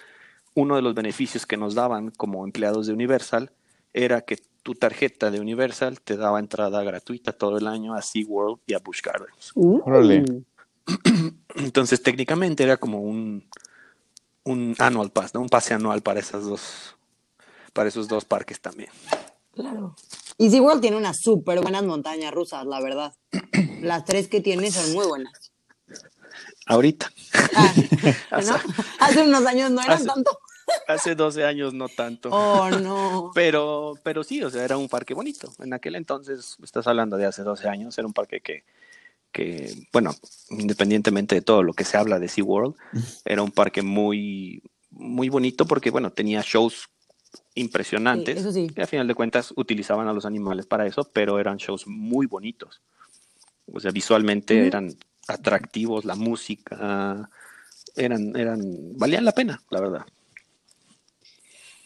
[0.55, 3.51] uno de los beneficios que nos daban como empleados de Universal
[3.93, 8.61] era que tu tarjeta de Universal te daba entrada gratuita todo el año a SeaWorld
[8.65, 9.51] y a Busch Gardens.
[9.53, 10.43] Uh.
[11.55, 13.47] Entonces, técnicamente era como un,
[14.43, 15.41] un annual pass, ¿no?
[15.41, 16.95] Un pase anual para esas dos,
[17.73, 18.89] para esos dos parques también.
[19.53, 19.95] Claro.
[20.37, 23.13] Y SeaWorld tiene unas súper buenas montañas rusas, la verdad.
[23.81, 25.51] Las tres que tiene son muy buenas.
[26.65, 27.11] Ahorita.
[27.55, 27.73] Ah,
[28.99, 30.39] hace unos años no eran tanto.
[30.87, 32.29] Hace 12 años no tanto.
[32.31, 33.31] Oh, no.
[33.35, 35.51] Pero, pero sí, o sea, era un parque bonito.
[35.59, 38.63] En aquel entonces, estás hablando de hace 12 años, era un parque que,
[39.31, 40.15] que bueno,
[40.49, 42.75] independientemente de todo lo que se habla de SeaWorld,
[43.25, 46.89] era un parque muy, muy bonito porque, bueno, tenía shows
[47.55, 51.87] impresionantes, que a final de cuentas utilizaban a los animales para eso, pero eran shows
[51.87, 52.81] muy bonitos.
[53.71, 54.95] O sea, visualmente eran
[55.27, 57.29] atractivos, la música,
[57.95, 60.05] eran, eran, valían la pena, la verdad.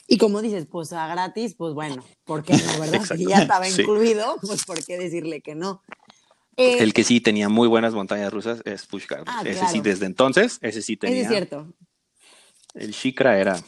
[0.07, 3.03] Y como dices, pues a gratis, pues bueno, ¿por qué no, verdad?
[3.03, 5.81] Si ya estaba incluido, pues ¿por qué decirle que no?
[6.57, 10.05] Eh, el que sí tenía muy buenas montañas rusas es Push ah, ese sí, desde
[10.05, 11.21] entonces, ese sí tenía.
[11.21, 11.73] es cierto.
[12.75, 13.59] El Shikra era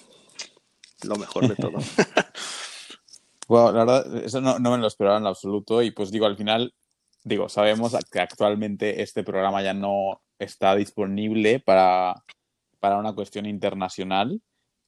[1.04, 1.78] lo mejor de todo.
[3.48, 5.82] bueno, la verdad, eso no, no, me lo esperaba en absoluto.
[5.82, 6.74] Y pues digo, al final,
[7.24, 12.24] digo, sabemos que actualmente este programa ya no está disponible para,
[12.80, 14.42] para una cuestión internacional.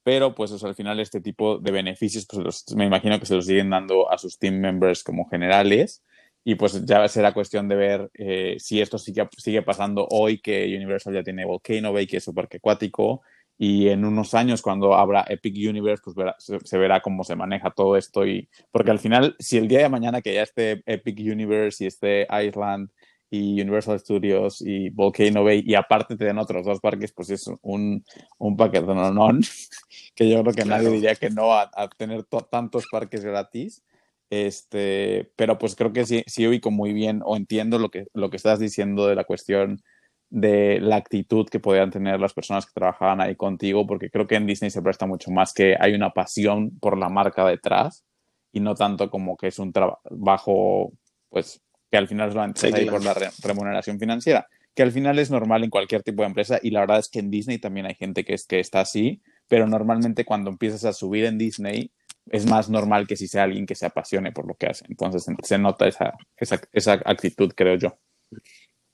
[0.04, 3.70] Pero pues al final este tipo de beneficios, pues me imagino que se los siguen
[3.70, 6.02] dando a sus team members como generales
[6.44, 10.64] y pues ya será cuestión de ver eh, si esto sigue, sigue pasando hoy que
[10.76, 13.22] Universal ya tiene Volcano Bay, que es su parque acuático,
[13.60, 16.16] y en unos años cuando abra Epic Universe, pues
[16.64, 18.24] se, verá cómo se maneja todo esto.
[18.24, 21.88] Y, porque al final, si el día de mañana que ya esté Epic Universe y
[21.88, 22.88] esté Island
[23.30, 27.50] y Universal Studios y Volcano Bay y aparte te den otros dos parques, pues es
[27.62, 28.04] un,
[28.38, 29.28] un no,
[30.14, 33.82] que yo creo que nadie diría que no a, tener tantos parques gratis.
[34.30, 38.28] Este, pero pues creo que sí, sí ubico muy bien o entiendo lo que, lo
[38.28, 39.82] que estás diciendo de la cuestión
[40.30, 44.34] de la actitud que podían tener las personas que trabajaban ahí contigo, porque creo que
[44.34, 48.04] en Disney se presta mucho más que hay una pasión por la marca detrás
[48.52, 50.92] y no tanto como que es un trabajo,
[51.30, 55.64] pues, que al final es ahí por la remuneración financiera, que al final es normal
[55.64, 58.24] en cualquier tipo de empresa y la verdad es que en Disney también hay gente
[58.24, 61.90] que, es, que está así, pero normalmente cuando empiezas a subir en Disney
[62.30, 64.84] es más normal que si sea alguien que se apasione por lo que hace.
[64.88, 67.98] Entonces se nota esa, esa, esa actitud, creo yo.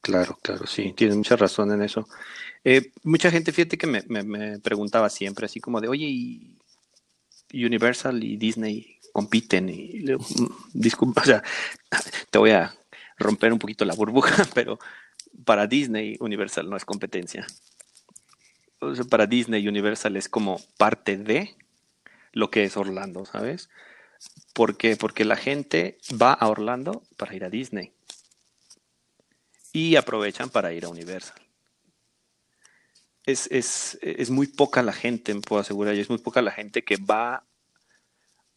[0.00, 2.06] Claro, claro, sí, tienes mucha razón en eso.
[2.62, 8.36] Eh, mucha gente, fíjate que me, preguntaba siempre, así como de, oye, ¿y Universal y
[8.36, 9.70] Disney compiten?
[9.70, 10.18] Y mm,
[10.74, 11.42] disculpa, o sea,
[12.30, 12.74] te voy a
[13.18, 14.78] romper un poquito la burbuja, pero
[15.44, 17.46] para Disney, Universal no es competencia.
[18.80, 21.56] O sea, para Disney, Universal es como parte de
[22.34, 23.70] lo que es Orlando, ¿sabes?
[24.52, 24.96] ¿Por qué?
[24.96, 27.92] Porque la gente va a Orlando para ir a Disney
[29.72, 31.40] y aprovechan para ir a Universal.
[33.24, 37.44] Es, muy poca la gente, me puedo asegurar, es muy poca la gente que va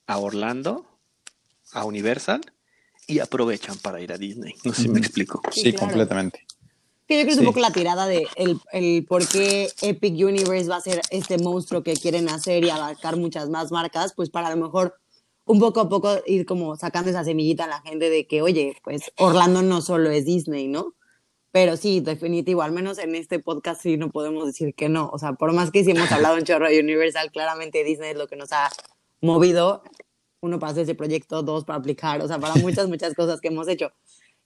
[0.07, 0.99] a Orlando,
[1.71, 2.41] a Universal,
[3.07, 4.55] y aprovechan para ir a Disney.
[4.65, 5.41] No sé si me explico.
[5.51, 6.46] Sí, completamente.
[7.09, 10.69] Yo creo que es un poco la tirada de el, el, por qué Epic Universe
[10.69, 14.47] va a ser este monstruo que quieren hacer y abarcar muchas más marcas, pues para
[14.47, 14.95] a lo mejor
[15.45, 18.75] un poco a poco ir como sacando esa semillita a la gente de que, oye,
[18.83, 20.93] pues Orlando no solo es Disney, ¿no?
[21.51, 25.09] Pero sí, definitivo, al menos en este podcast sí no podemos decir que no.
[25.11, 28.17] O sea, por más que sí hemos hablado en chorro de Universal, claramente Disney es
[28.17, 28.69] lo que nos ha
[29.21, 29.81] movido.
[30.41, 33.47] Uno para hacer ese proyecto, dos para aplicar, o sea, para muchas, muchas cosas que
[33.47, 33.91] hemos hecho.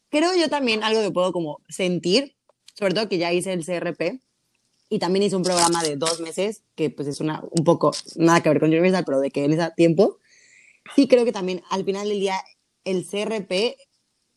[0.10, 2.36] Creo yo también algo que puedo como sentir,
[2.74, 4.22] sobre todo que ya hice el CRP
[4.90, 8.42] y también hice un programa de dos meses, que pues es una, un poco, nada
[8.42, 10.18] que ver con Universal, pero de que en ese tiempo,
[10.96, 12.42] sí creo que también al final del día
[12.84, 13.78] el CRP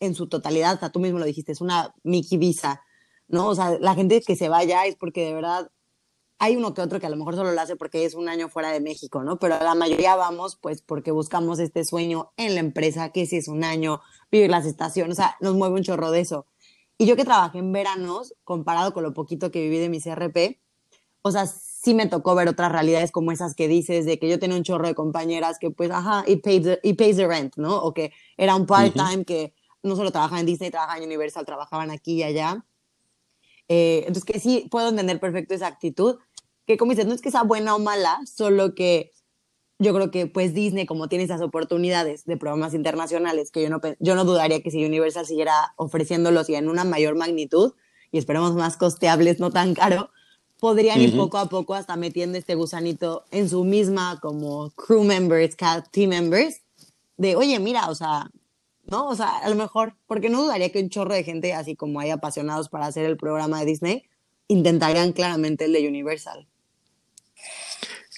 [0.01, 2.83] en su totalidad, o sea, tú mismo lo dijiste, es una Mickey Visa,
[3.29, 3.49] ¿no?
[3.49, 5.71] O sea, la gente que se vaya es porque de verdad
[6.39, 8.49] hay uno que otro que a lo mejor solo lo hace porque es un año
[8.49, 9.39] fuera de México, ¿no?
[9.39, 13.49] Pero la mayoría vamos pues porque buscamos este sueño en la empresa, que si es
[13.49, 16.47] un año, vivir las estaciones, o sea, nos mueve un chorro de eso.
[16.99, 20.61] Y yo que trabajé en veranos, comparado con lo poquito que viví de mi CRP,
[21.23, 24.39] o sea, sí me tocó ver otras realidades como esas que dices, de que yo
[24.39, 27.57] tenía un chorro de compañeras que pues, ajá, it pays the, it pays the rent,
[27.57, 27.77] ¿no?
[27.77, 31.91] O que era un part-time que no solo trabajaban en Disney, trabajaban en Universal, trabajaban
[31.91, 32.65] aquí y allá.
[33.69, 36.19] Eh, entonces, que sí, puedo entender perfecto esa actitud,
[36.67, 39.13] que como dices, no es que sea buena o mala, solo que
[39.79, 43.81] yo creo que pues Disney, como tiene esas oportunidades de programas internacionales, que yo no,
[43.99, 47.75] yo no dudaría que si Universal siguiera ofreciéndolos y en una mayor magnitud,
[48.13, 50.11] y esperemos más costeables, no tan caro,
[50.61, 55.57] podrían ir poco a poco hasta metiendo este gusanito en su misma como crew members,
[55.91, 56.63] team members,
[57.17, 58.31] de, oye, mira, o sea,
[58.87, 59.09] ¿no?
[59.09, 62.01] O sea, a lo mejor, porque no dudaría que un chorro de gente, así como
[62.01, 64.05] hay apasionados para hacer el programa de Disney,
[64.49, 66.47] intentarían claramente el de Universal.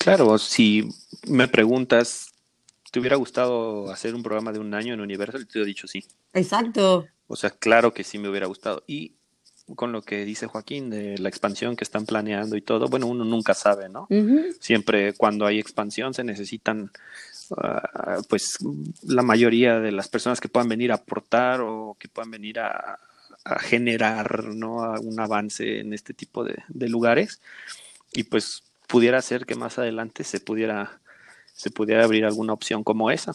[0.06, 0.88] Claro, si
[1.26, 2.32] me preguntas,
[2.90, 5.46] ¿te hubiera gustado hacer un programa de un año en Universal?
[5.46, 6.04] Te he dicho sí.
[6.32, 7.06] Exacto.
[7.26, 8.82] O sea, claro que sí me hubiera gustado.
[8.86, 9.14] Y
[9.74, 13.24] con lo que dice Joaquín de la expansión que están planeando y todo, bueno, uno
[13.24, 14.06] nunca sabe, ¿no?
[14.60, 16.92] Siempre cuando hay expansión se necesitan
[17.56, 18.58] Ah, pues
[19.02, 22.98] la mayoría de las personas que puedan venir a aportar o que puedan venir a,
[23.60, 24.78] generar ¿no?
[25.00, 26.56] un avance en este tipo de,
[26.88, 27.40] lugares
[28.12, 31.00] y pues pudiera ser que más adelante se pudiera
[31.56, 33.32] se pudiera abrir alguna opción como esa.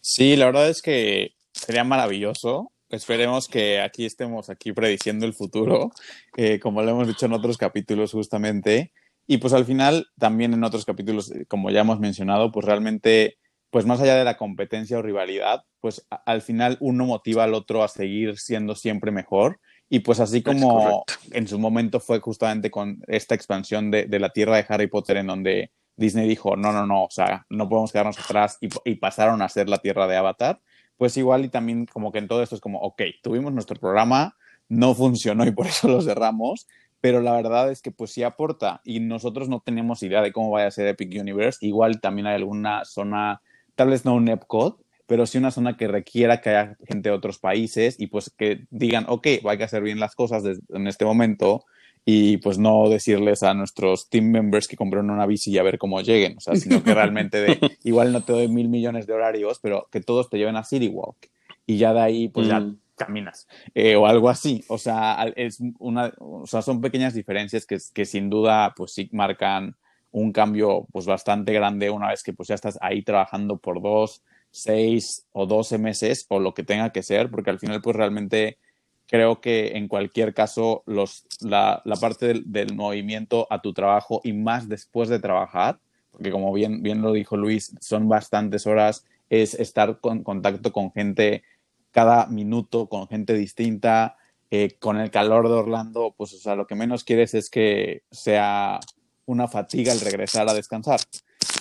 [0.00, 2.72] Sí, la verdad es que sería maravilloso.
[2.90, 5.92] Esperemos que aquí estemos aquí prediciendo el futuro,
[6.36, 8.92] eh, como lo hemos dicho en otros capítulos justamente.
[9.26, 13.38] Y pues al final, también en otros capítulos, eh, como ya hemos mencionado, pues realmente,
[13.70, 17.82] pues más allá de la competencia o rivalidad, pues al final uno motiva al otro
[17.82, 19.60] a seguir siendo siempre mejor.
[19.94, 24.30] Y pues así como en su momento fue justamente con esta expansión de, de, la
[24.30, 27.92] tierra de Harry Potter en donde Disney dijo, no, no, no, o sea, no podemos
[27.92, 30.60] quedarnos atrás y, y pasaron a ser la tierra de Avatar,
[30.96, 34.36] pues igual y también como que en todo esto es como, ok, tuvimos nuestro programa,
[34.68, 36.66] no funcionó y por eso lo cerramos,
[37.00, 40.50] pero la verdad es que pues sí aporta y nosotros no tenemos idea de cómo
[40.50, 41.64] vaya a ser Epic Universe.
[41.64, 43.42] Igual también hay alguna zona,
[43.76, 47.14] tal vez no un Epcot, pero sí una zona que requiera que haya gente de
[47.14, 51.04] otros países y pues que digan, ok, hay que hacer bien las cosas en este
[51.04, 51.64] momento
[52.04, 55.78] y pues no decirles a nuestros team members que compraron una bici y a ver
[55.78, 59.14] cómo lleguen, o sea, sino que realmente de, igual no te doy mil millones de
[59.14, 61.16] horarios, pero que todos te lleven a City Walk
[61.66, 64.64] y ya de ahí pues ya mm caminas eh, o algo así.
[64.68, 69.08] O sea, es una, o sea, son pequeñas diferencias que, que, sin duda pues sí
[69.12, 69.76] marcan
[70.10, 74.22] un cambio pues bastante grande una vez que pues ya estás ahí trabajando por dos,
[74.54, 78.58] seis o doce meses o lo que tenga que ser, porque al final pues realmente
[79.06, 84.20] creo que en cualquier caso los, la, la parte del, del, movimiento a tu trabajo
[84.24, 85.80] y más después de trabajar,
[86.10, 90.92] porque como bien, bien lo dijo Luis, son bastantes horas, es estar con contacto con
[90.92, 91.42] gente
[91.94, 94.16] cada minuto con gente distinta,
[94.50, 98.02] eh, con el calor de Orlando, pues o sea, lo que menos quieres es que
[98.10, 98.80] sea
[99.26, 101.00] una fatiga el regresar a descansar.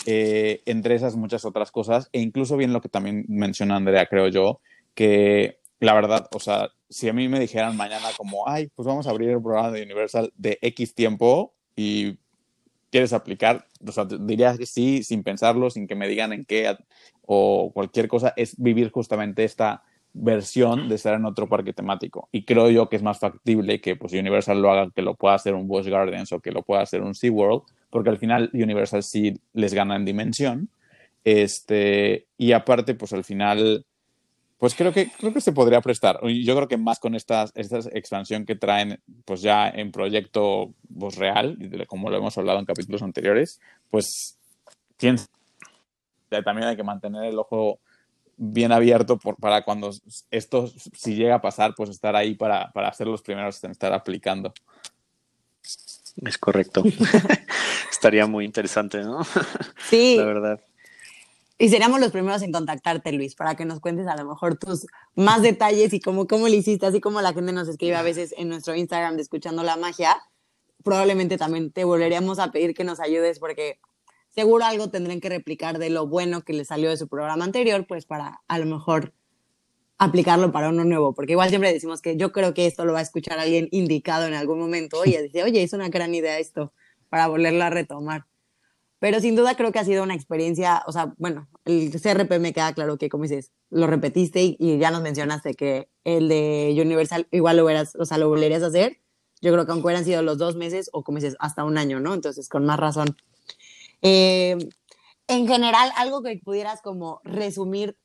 [0.06, 4.28] Eh, entre esas muchas otras cosas, e incluso bien lo que también menciona Andrea, creo
[4.28, 4.60] yo,
[4.93, 9.08] que la verdad, o sea, si a mí me dijeran mañana como, ay, pues vamos
[9.08, 12.18] a abrir el programa de Universal de X tiempo y
[12.89, 16.78] quieres aplicar, o sea, diría que sí, sin pensarlo, sin que me digan en qué
[17.26, 19.84] o cualquier cosa, es vivir justamente esta
[20.14, 22.30] versión de estar en otro parque temático.
[22.32, 25.34] Y creo yo que es más factible que pues, Universal lo haga, que lo pueda
[25.34, 27.64] hacer un Busch Gardens o que lo pueda hacer un SeaWorld,
[27.94, 30.70] porque al final Universal sí les gana en dimensión.
[31.24, 33.86] Este, y aparte, pues al final,
[34.58, 36.20] pues creo que, creo que se podría prestar.
[36.28, 41.18] Yo creo que más con esta, esta expansión que traen, pues ya en proyecto pues,
[41.18, 44.39] real, como lo hemos hablado en capítulos anteriores, pues
[44.98, 47.78] también hay que mantener el ojo
[48.38, 49.91] bien abierto por, para cuando
[50.32, 53.94] esto, si llega a pasar, pues estar ahí para, para ser los primeros en estar
[53.94, 54.52] aplicando.
[56.22, 56.84] Es correcto.
[58.04, 59.22] Estaría muy interesante, ¿no?
[59.89, 60.18] Sí.
[60.18, 60.60] La verdad.
[61.58, 64.88] Y seríamos los primeros en contactarte, Luis, para que nos cuentes a lo mejor tus
[65.16, 68.36] más detalles y cómo, cómo lo hiciste, así como la gente nos escribe a veces
[68.38, 70.18] en nuestro Instagram de Escuchando la Magia.
[70.84, 73.80] Probablemente también te volveríamos a pedir que nos ayudes porque
[74.28, 77.88] seguro algo tendrán que replicar de lo bueno que le salió de su programa anterior,
[77.88, 79.14] pues para a lo mejor
[79.97, 82.99] aplicarlo para uno nuevo, porque igual siempre decimos que yo creo que esto lo va
[82.99, 86.74] a escuchar alguien indicado en algún momento y dice, oye, es una gran idea esto,
[87.14, 88.26] para volverlo a retomar.
[88.97, 92.53] Pero sin duda creo que ha sido una experiencia, o sea, bueno, el CRP me
[92.53, 97.28] queda claro que, como dices, lo repetiste y, ya nos mencionaste que el de Universal
[97.30, 98.97] igual lo, hubieras, o sea, lo volverías a hacer.
[99.43, 101.99] Yo creo que aunque hubieran sido los dos meses o, como dices, hasta un año,
[101.99, 102.16] ¿no?
[102.16, 103.16] Entonces, con más razón.
[104.01, 104.57] Eh,
[105.28, 107.95] en general, algo que pudieras como resumir,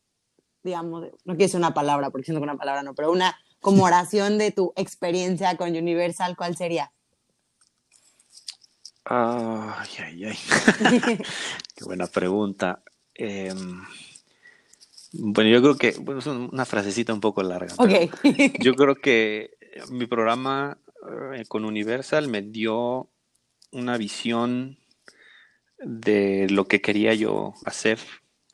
[0.62, 3.84] digamos, no quiero decir una palabra, porque siento que una palabra no, pero una como
[3.84, 6.92] oración de tu experiencia con Universal, ¿cuál sería?
[9.08, 10.38] Ay, ay, ay.
[11.76, 12.82] Qué buena pregunta.
[13.14, 13.82] Em,
[15.12, 17.74] Bueno, yo creo que, bueno, es una frasecita un poco larga.
[17.78, 17.90] Ok.
[18.60, 19.50] Yo creo que
[19.90, 20.76] mi programa
[21.34, 23.08] eh, con Universal me dio
[23.70, 24.78] una visión
[25.78, 27.98] de lo que quería yo hacer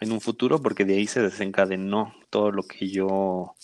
[0.01, 3.55] en un futuro, porque de ahí se desencadenó todo lo que yo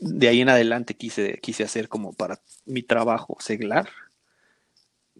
[0.00, 3.88] de ahí en adelante quise, quise hacer como para mi trabajo seglar,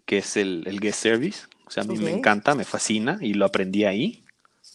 [0.05, 1.47] que es el, el guest service.
[1.65, 2.17] O sea, a mí me Ok.
[2.17, 4.23] encanta, me fascina y lo aprendí ahí.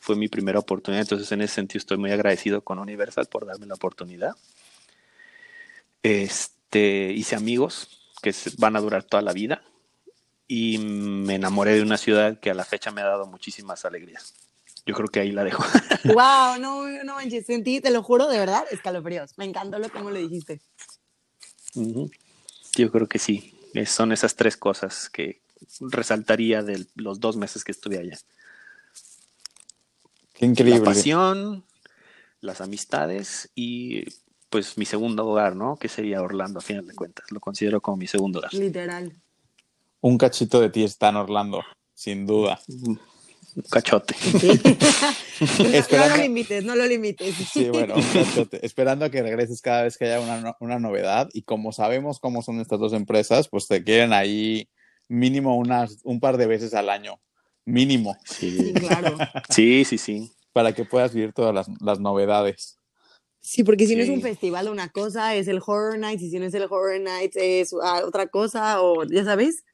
[0.00, 3.66] Fue mi primera oportunidad, entonces en ese sentido estoy muy agradecido con Universal por darme
[3.66, 4.34] la oportunidad.
[6.02, 9.62] Este, hice amigos que van a durar toda la vida
[10.48, 14.34] y me enamoré de una ciudad que a la fecha me ha dado muchísimas alegrías.
[14.86, 15.62] Yo creo que ahí la dejo.
[16.04, 19.36] wow, no, no manches, sentí, te lo juro, de verdad, escalofríos.
[19.36, 20.60] Me encantó lo como lo dijiste.
[21.74, 22.10] Ujú.
[22.74, 23.54] Yo creo que sí.
[23.74, 25.40] Eh, Son esas tres cosas que
[25.80, 28.18] resaltaría de los dos meses que estuve allá.
[30.34, 30.80] Qué La increíble.
[30.80, 31.64] pasión,
[32.40, 34.04] las amistades y
[34.48, 35.76] pues mi segundo hogar, ¿no?
[35.76, 37.30] Que sería Orlando, a final de cuentas.
[37.30, 38.52] Lo considero como mi segundo hogar.
[38.54, 39.12] Literal.
[40.00, 41.62] Un cachito de ti está en Orlando,
[41.94, 42.58] sin duda.
[43.56, 44.14] Un cachote.
[45.40, 47.34] No, lo limites, no lo limites.
[47.34, 48.64] Sí, bueno, un cachote.
[48.64, 51.30] Esperando a que regreses cada vez que haya una, una novedad.
[51.32, 54.68] Y como sabemos cómo son estas dos empresas, pues te quieren ahí
[55.08, 57.22] mínimo unas, un par de veces al año.
[57.64, 58.18] Mínimo.
[58.26, 59.16] Sí, Sí, claro.
[59.48, 59.96] sí, sí.
[59.96, 60.30] sí.
[60.52, 62.78] Para que puedas vivir todas las, las novedades.
[63.40, 66.38] Sí, porque si no es un festival una cosa, es el Horror Nights, y si
[66.38, 69.64] no es el Horror Nights es ah, otra cosa, o ya sabes.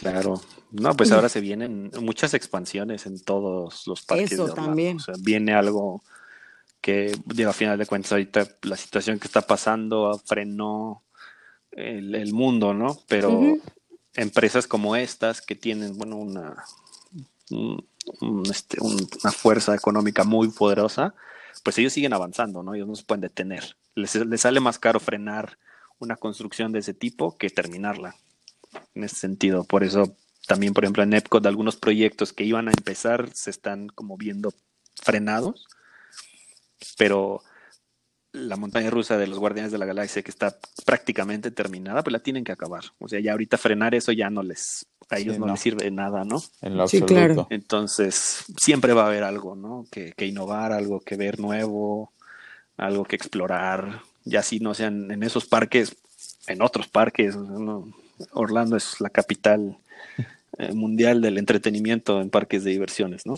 [0.00, 0.40] Claro.
[0.70, 4.32] No, pues ahora se vienen muchas expansiones en todos los parques.
[4.32, 4.96] Eso de también.
[4.96, 6.02] O sea, viene algo
[6.80, 11.02] que, digo, a final de cuentas, ahorita la situación que está pasando frenó
[11.72, 12.98] el, el mundo, ¿no?
[13.08, 13.40] Pero
[14.14, 16.64] empresas como estas que tienen, bueno, una,
[17.50, 17.84] un-
[18.20, 21.14] un, este, un- una fuerza económica muy poderosa,
[21.62, 22.74] pues ellos siguen avanzando, ¿no?
[22.74, 23.76] Ellos no se pueden detener.
[23.94, 25.58] Les, les sale más caro frenar
[25.98, 28.14] una construcción de ese tipo que terminarla
[28.94, 29.64] en ese sentido.
[29.64, 30.16] Por eso
[30.46, 34.52] también, por ejemplo, en Epcot, algunos proyectos que iban a empezar se están como viendo
[35.02, 35.66] frenados,
[36.96, 37.42] pero
[38.32, 42.18] la montaña rusa de los Guardianes de la Galaxia, que está prácticamente terminada, pues la
[42.20, 42.84] tienen que acabar.
[42.98, 45.52] O sea, ya ahorita frenar eso ya no les, a ellos Sí, no, no.
[45.52, 46.42] les sirve de nada, ¿no?
[46.60, 47.14] En lo Sí, absoluto.
[47.14, 47.46] claro.
[47.50, 49.86] Entonces, siempre va a haber algo, ¿no?
[49.90, 52.12] Que, que innovar, algo que ver nuevo,
[52.76, 55.96] algo que explorar, ya si no sean en esos parques,
[56.46, 57.34] en otros parques.
[57.34, 57.92] ¿no?
[58.32, 59.78] Orlando es la capital
[60.58, 63.34] eh, mundial del entretenimiento en parques de diversiones, ¿no?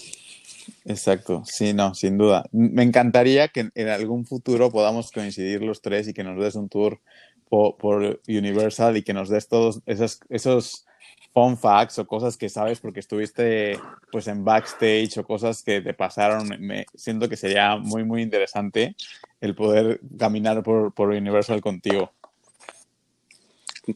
[0.84, 2.44] Exacto, sí, no, sin duda.
[2.52, 6.68] Me encantaría que en, algún futuro podamos coincidir los tres y que nos des un
[6.68, 7.00] tour
[7.48, 10.86] po- por, Universal y que nos des todos esos, esos
[11.34, 13.78] fun facts o cosas que sabes porque estuviste
[14.10, 16.48] pues en backstage o cosas que te pasaron.
[16.58, 18.96] Me, siento que sería muy, muy interesante
[19.40, 22.12] el poder caminar por, por Universal contigo.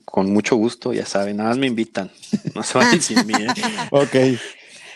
[0.05, 2.11] Con mucho gusto, ya saben, nada más me invitan.
[2.55, 3.47] No se vayan sin mí, ¿eh?
[3.91, 4.15] Ok,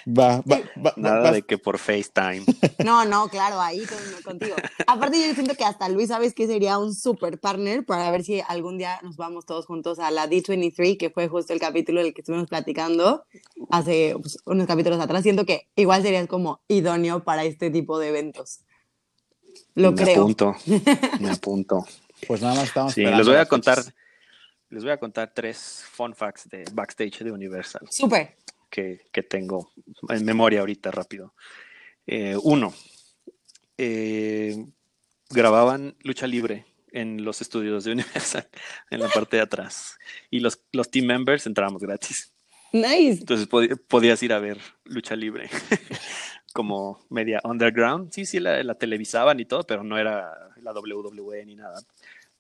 [0.08, 2.44] va, va, va- Nada de que por FaceTime.
[2.84, 4.54] No, no, claro, ahí con- contigo.
[4.86, 8.40] Aparte, yo siento que hasta Luis, ¿sabes que sería un super partner para ver si
[8.46, 12.14] algún día nos vamos todos juntos a la D23, que fue justo el capítulo del
[12.14, 13.24] que estuvimos platicando
[13.70, 15.24] hace pues, unos capítulos atrás?
[15.24, 18.60] Siento que igual serías como idóneo para este tipo de eventos.
[19.74, 20.20] Lo me creo.
[20.22, 20.54] apunto,
[21.18, 21.84] me apunto.
[22.28, 23.82] Pues nada más estamos Sí, les voy a contar.
[24.70, 27.86] Les voy a contar tres fun facts de backstage de Universal.
[27.90, 28.36] Súper.
[28.70, 29.72] que, que tengo
[30.08, 31.34] en memoria ahorita rápido.
[32.06, 32.72] Eh, uno,
[33.76, 34.66] eh,
[35.30, 38.48] grababan lucha libre en los estudios de Universal,
[38.90, 39.98] en la parte de atrás.
[40.30, 42.32] Y los, los team members entrábamos gratis.
[42.72, 43.20] Nice.
[43.20, 43.48] Entonces
[43.88, 45.48] podías ir a ver lucha libre
[46.52, 48.12] como media underground.
[48.12, 50.30] Sí, sí, la, la televisaban y todo, pero no era
[50.62, 51.80] la WWE ni nada.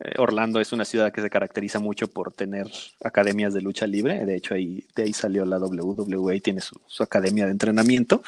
[0.00, 2.70] Eh, Orlando es una ciudad que se caracteriza mucho por tener
[3.02, 4.24] academias de lucha libre.
[4.24, 8.22] De hecho, ahí, de ahí salió la WWE, tiene su, su academia de entrenamiento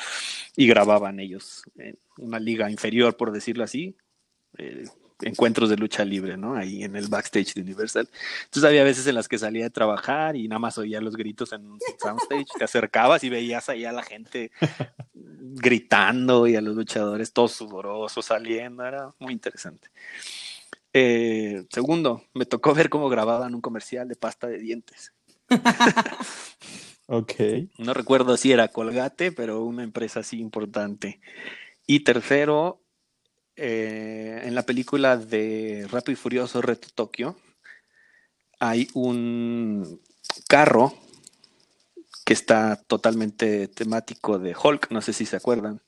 [0.57, 3.97] y grababan ellos en una liga inferior, por decirlo así,
[4.59, 4.85] eh,
[5.23, 6.57] encuentros de lucha libre, ¿no?
[6.57, 8.09] Ahí en el backstage de Universal.
[8.45, 11.53] Entonces había veces en las que salía de trabajar y nada más oía los gritos
[11.53, 14.51] en un soundstage, te acercabas y veías ahí a la gente
[15.13, 19.89] gritando y a los luchadores todos sudorosos saliendo, era muy interesante.
[20.93, 25.13] Eh, segundo, me tocó ver cómo grababan un comercial de pasta de dientes.
[27.13, 27.35] Ok.
[27.77, 31.21] No recuerdo si era Colgate, pero una empresa así importante.
[31.85, 32.85] Y tercero,
[33.57, 37.37] eh, en la película de Rápido y Furioso Reto Tokio,
[38.61, 40.01] hay un
[40.47, 40.95] carro
[42.25, 45.83] que está totalmente temático de Hulk, no sé si se acuerdan.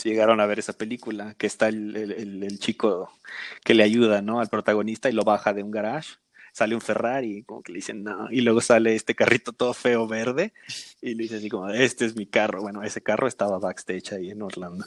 [0.00, 0.08] Ujú.
[0.08, 3.10] llegaron a ver esa película, que está el, el- el chico
[3.64, 4.40] que le ayuda, ¿no?
[4.40, 6.14] Al protagonista y lo baja de un garage.
[6.52, 8.26] Sale un Ferrari, como que le dicen no.
[8.30, 10.52] Y luego sale este carrito todo feo verde
[11.00, 12.60] y le dice así como, este es mi carro.
[12.62, 14.84] Bueno, ese carro estaba backstage ahí en Orlando.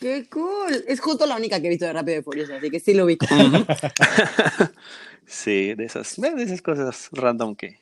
[0.00, 0.84] ¡Qué cool!
[0.88, 3.06] Es justo la única que he visto de Rápido y Furioso, así que sí lo
[3.06, 3.16] vi.
[5.26, 7.78] Sí, de esas, de esas cosas random que,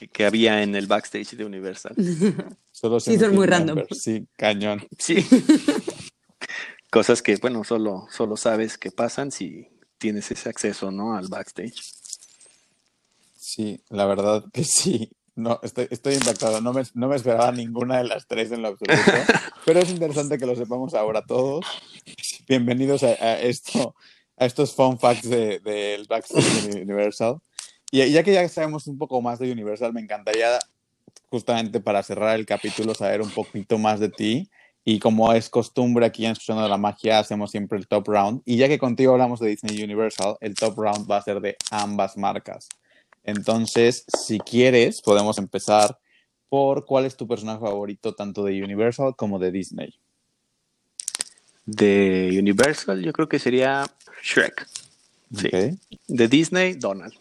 [0.00, 1.94] que, que había en el backstage de Universal.
[2.72, 3.82] Solo Sí, son muy random.
[3.90, 4.86] Sí, cañón.
[4.98, 5.26] Sí.
[6.90, 11.14] Cosas que, bueno, solo, solo sabes que pasan si tienes ese acceso, ¿no?
[11.14, 11.92] Al backstage.
[13.36, 15.12] Sí, la verdad que sí.
[15.36, 16.60] No, estoy, estoy impactado.
[16.60, 18.96] No me, no me esperaba ninguna de las tres en lo absoluto.
[19.66, 21.64] Pero es interesante que lo sepamos ahora todos.
[22.48, 23.94] Bienvenidos a, a esto,
[24.36, 27.40] a estos fun facts del de, del backstage de Universal.
[27.90, 30.58] Y ya que ya sabemos un poco más de Universal, me encantaría
[31.28, 34.48] justamente para cerrar el capítulo saber un poquito más de ti.
[34.84, 38.42] Y como es costumbre aquí en Escuchando la Magia, hacemos siempre el top round.
[38.44, 41.56] Y ya que contigo hablamos de Disney Universal, el top round va a ser de
[41.70, 42.68] ambas marcas.
[43.24, 45.98] Entonces, si quieres, podemos empezar
[46.48, 49.94] por cuál es tu personaje favorito tanto de Universal como de Disney.
[51.66, 53.84] De Universal, yo creo que sería
[54.22, 54.66] Shrek.
[55.36, 55.78] Sí.
[56.08, 57.14] De Disney, Donald.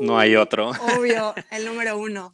[0.00, 0.70] No hay otro.
[0.96, 2.30] Obvio, el número uno.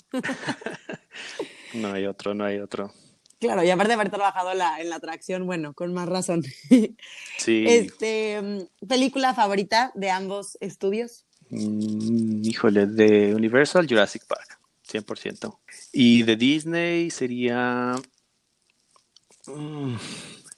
[1.75, 2.93] No hay otro, no hay otro.
[3.41, 6.43] Claro, y aparte de haber trabajado la- en la atracción, bueno, con más razón.
[7.39, 7.65] Sí.
[7.69, 11.25] Este, mm, película favorita de ambos estudios.
[11.51, 14.59] Mm, híjole, de Universal, Jurassic Park,
[14.89, 15.59] 100%.
[15.93, 17.95] Y de Disney sería
[19.47, 19.95] mm,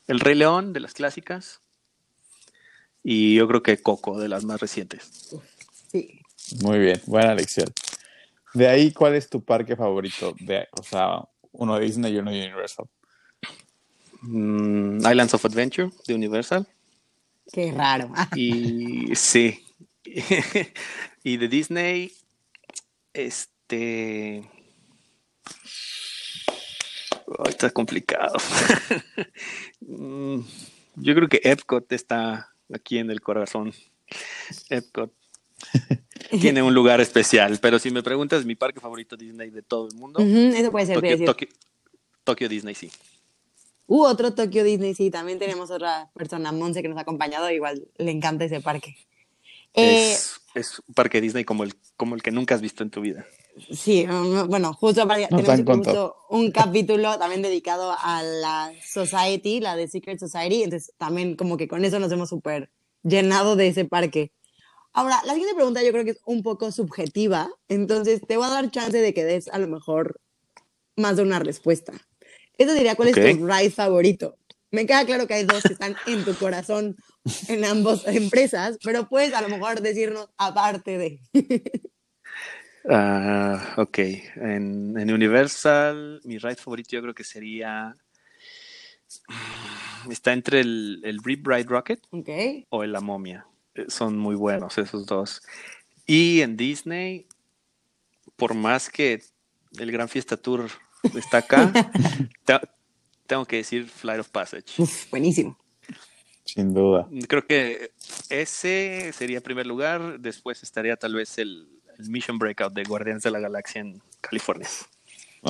[0.06, 1.60] El Rey León, de las clásicas.
[3.02, 5.34] Y yo creo que Coco, de las más recientes.
[5.90, 6.20] Sí.
[6.62, 7.68] Muy bien, buena elección.
[8.54, 10.34] De ahí, ¿cuál es tu parque favorito?
[10.40, 11.20] De, o sea,
[11.52, 12.86] uno de Disney y uno de Universal.
[14.22, 16.66] Mm, Islands of Adventure, de Universal.
[17.52, 18.10] Qué raro.
[18.34, 19.64] Y sí.
[21.24, 22.12] y de Disney,
[23.12, 24.48] este.
[27.48, 28.36] Está complicado.
[29.80, 30.40] Mm,
[30.96, 33.72] Yo creo que Epcot está aquí en el corazón.
[34.70, 35.12] Epcot
[36.40, 39.94] tiene un lugar especial, pero si me preguntas mi parque favorito Disney de todo el
[39.94, 40.96] mundo, Ujú, eso puede ser.
[41.00, 41.24] Tokio.
[41.24, 41.48] Tokio-
[42.24, 42.90] Tokio Disney sí.
[43.88, 47.86] Uh, otro Tokio Disney, sí, también tenemos otra persona, Monse, que nos ha acompañado, igual
[47.98, 48.96] le encanta ese parque.
[49.74, 52.90] Eh, Es, es un parque Disney como el, como el que nunca has visto en
[52.90, 53.24] tu vida.
[53.70, 56.16] Sí, um, bueno, justo para, Nos tenemos contado.
[56.30, 61.68] un capítulo también dedicado a la Society, la de Secret Society, entonces también como que
[61.68, 62.70] con eso nos hemos súper
[63.02, 64.32] llenado de ese parque.
[64.96, 68.50] Ahora, la siguiente pregunta yo creo que es un poco subjetiva, entonces te voy a
[68.50, 70.18] dar chance de que des a lo mejor
[70.96, 71.92] más de una respuesta.
[72.56, 73.18] Eso diría, ¿cuál Ok.
[73.18, 74.38] es tu ride favorito?
[74.70, 76.96] Me queda claro que hay dos que están en tu corazón
[77.48, 81.20] en ambas empresas, pero puedes a lo mejor decirnos aparte de...
[82.88, 83.98] Ah, ok.
[83.98, 87.96] En, en Universal, mi ride favorito yo creo que sería.
[90.08, 92.28] Está entre el, el Rip Ride Rocket Ok.
[92.68, 93.44] o el La Momia.
[93.76, 95.42] Eh, Son muy buenos esos dos.
[96.06, 97.26] Y en Disney,
[98.36, 99.22] por más que
[99.78, 100.68] el Gran Fiesta Tour
[101.14, 101.72] está acá,
[102.44, 102.60] te-
[103.26, 104.64] tengo que decir Flight of Passage.
[104.78, 105.58] Uf, buenísimo.
[106.44, 107.08] Sin duda.
[107.28, 107.90] Creo que
[108.30, 110.20] ese sería primer lugar.
[110.20, 111.68] Después estaría tal vez el,
[111.98, 114.68] el Mission Breakout de Guardianes de la Galaxia en California.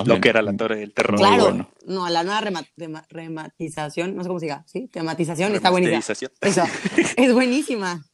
[0.05, 1.17] Lo que era la Torre del Terror.
[1.19, 1.71] Claro, bueno.
[1.87, 2.41] no, la nueva
[3.09, 4.89] rematización, no sé cómo se diga, ¿sí?
[4.89, 6.01] Tematización está buenísima.
[6.41, 6.63] Eso,
[7.17, 8.05] es buenísima.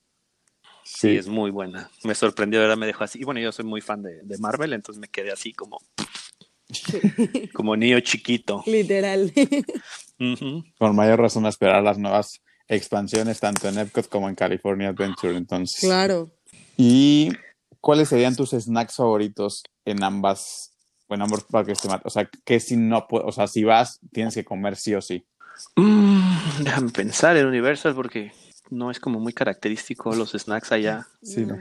[0.92, 1.90] Sí, Sí, es muy buena.
[2.04, 3.20] Me sorprendió, de verdad, me dejó así.
[3.20, 5.78] Y bueno, yo soy muy fan de, de Marvel, entonces me quedé así como,
[7.54, 8.62] como niño chiquito.
[8.66, 9.32] Literal.
[10.20, 10.62] Ujú.
[10.78, 15.36] con mayor razón a esperar las nuevas expansiones tanto en Epcot como en California Adventure.
[15.36, 16.30] Entonces, claro.
[16.76, 17.30] ¿y
[17.80, 20.74] cuáles serían tus snacks favoritos en ambas,
[21.08, 22.12] en ambos parques temáticos?
[22.12, 25.26] O sea, que si no, o sea, si vas, tienes que comer sí o sí.
[25.76, 28.32] Mm, déjame pensar en Universal porque
[28.72, 31.06] no es como muy característico los snacks allá.
[31.22, 31.58] Sí, ¿no?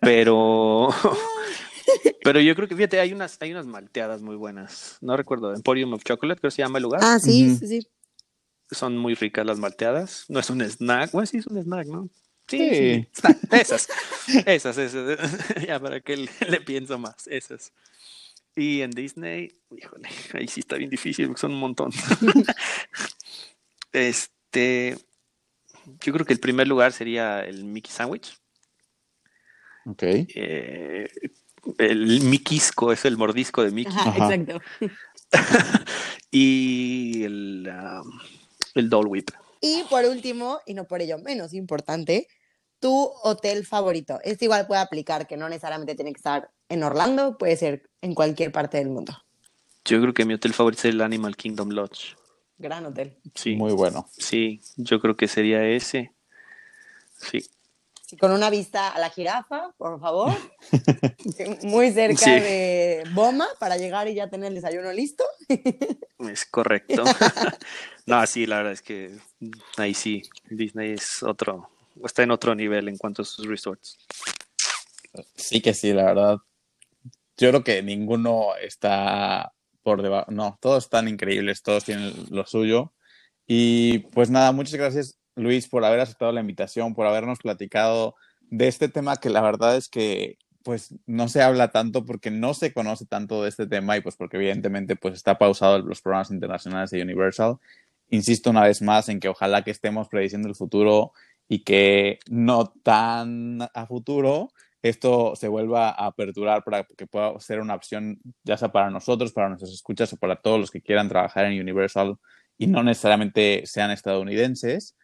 [0.00, 0.88] Pero,
[2.24, 4.96] pero yo creo que, fíjate, hay unas, hay unas malteadas muy buenas.
[5.02, 7.00] No recuerdo, Emporium of Chocolate, creo que se llama el lugar.
[7.04, 7.58] Ah, sí, Ujú.
[7.58, 7.88] sí, sí.
[8.70, 10.24] Son muy ricas las malteadas.
[10.28, 11.12] No es un snack.
[11.12, 12.08] Bueno, sí es un snack, ¿no?
[12.48, 12.74] Sí, Sí.
[12.74, 13.08] sí.
[13.20, 13.38] Snack.
[13.52, 13.88] Esas.
[14.46, 15.18] Esas, esas.
[15.68, 17.26] ya para que le, le pienso más.
[17.26, 17.72] Esas.
[18.56, 21.90] Y en Disney, híjole, ahí sí está bien difícil porque son un montón.
[23.92, 24.96] este,
[26.00, 28.38] yo creo que el primer lugar sería el Mickey Sandwich.
[29.86, 30.02] Ok.
[30.02, 31.08] Eh,
[31.78, 33.92] el Mickeyisco es el mordisco de Mickey.
[33.96, 34.34] Ajá, Ajá.
[34.34, 34.60] exacto.
[36.30, 38.20] y el, um,
[38.74, 39.30] el Dole Whip.
[39.60, 42.28] Y por último, y no por ello menos importante,
[42.80, 44.20] tu hotel favorito.
[44.24, 48.14] Este igual puede aplicar, que no necesariamente tiene que estar en Orlando, puede ser en
[48.14, 49.16] cualquier parte del mundo.
[49.86, 52.14] Yo creo que mi hotel favorito es el Animal Kingdom Lodge.
[52.64, 53.14] Gran hotel.
[53.34, 54.08] Sí, Muy bueno.
[54.10, 56.14] sí, yo creo que sería ese.
[57.18, 57.44] Sí,
[58.06, 60.32] Sí, con una vista a la jirafa, por favor.
[61.62, 62.30] Muy cerca Sí.
[62.30, 65.24] de Boma para llegar y ya tener el desayuno listo.
[66.30, 67.04] es correcto.
[68.06, 69.14] no, sí, la verdad es que
[69.76, 71.68] ahí sí, Disney es otro,
[72.02, 73.98] está en otro nivel en cuanto a sus resorts.
[75.36, 76.38] Sí que sí, la verdad.
[77.36, 79.52] Yo creo que ninguno está
[79.84, 80.32] por debajo.
[80.32, 82.92] No, todos están increíbles, todos tienen lo suyo.
[83.46, 88.16] Y pues nada, muchas gracias Luis por haber aceptado la invitación, por habernos platicado
[88.50, 92.54] de este tema que la verdad es que pues no se habla tanto porque no
[92.54, 96.30] se conoce tanto de este tema y pues porque evidentemente pues está pausado los programas
[96.30, 97.56] internacionales de Universal.
[98.08, 101.12] Insisto una vez más en que ojalá que estemos prediciendo el futuro
[101.48, 104.52] y que no tan a futuro
[104.84, 109.32] esto se vuelva a aperturar para que pueda ser una opción ya sea para nosotros,
[109.32, 112.16] para nuestros escuchas o para todos los que quieran trabajar en Universal
[112.58, 114.94] y no necesariamente sean estadounidenses.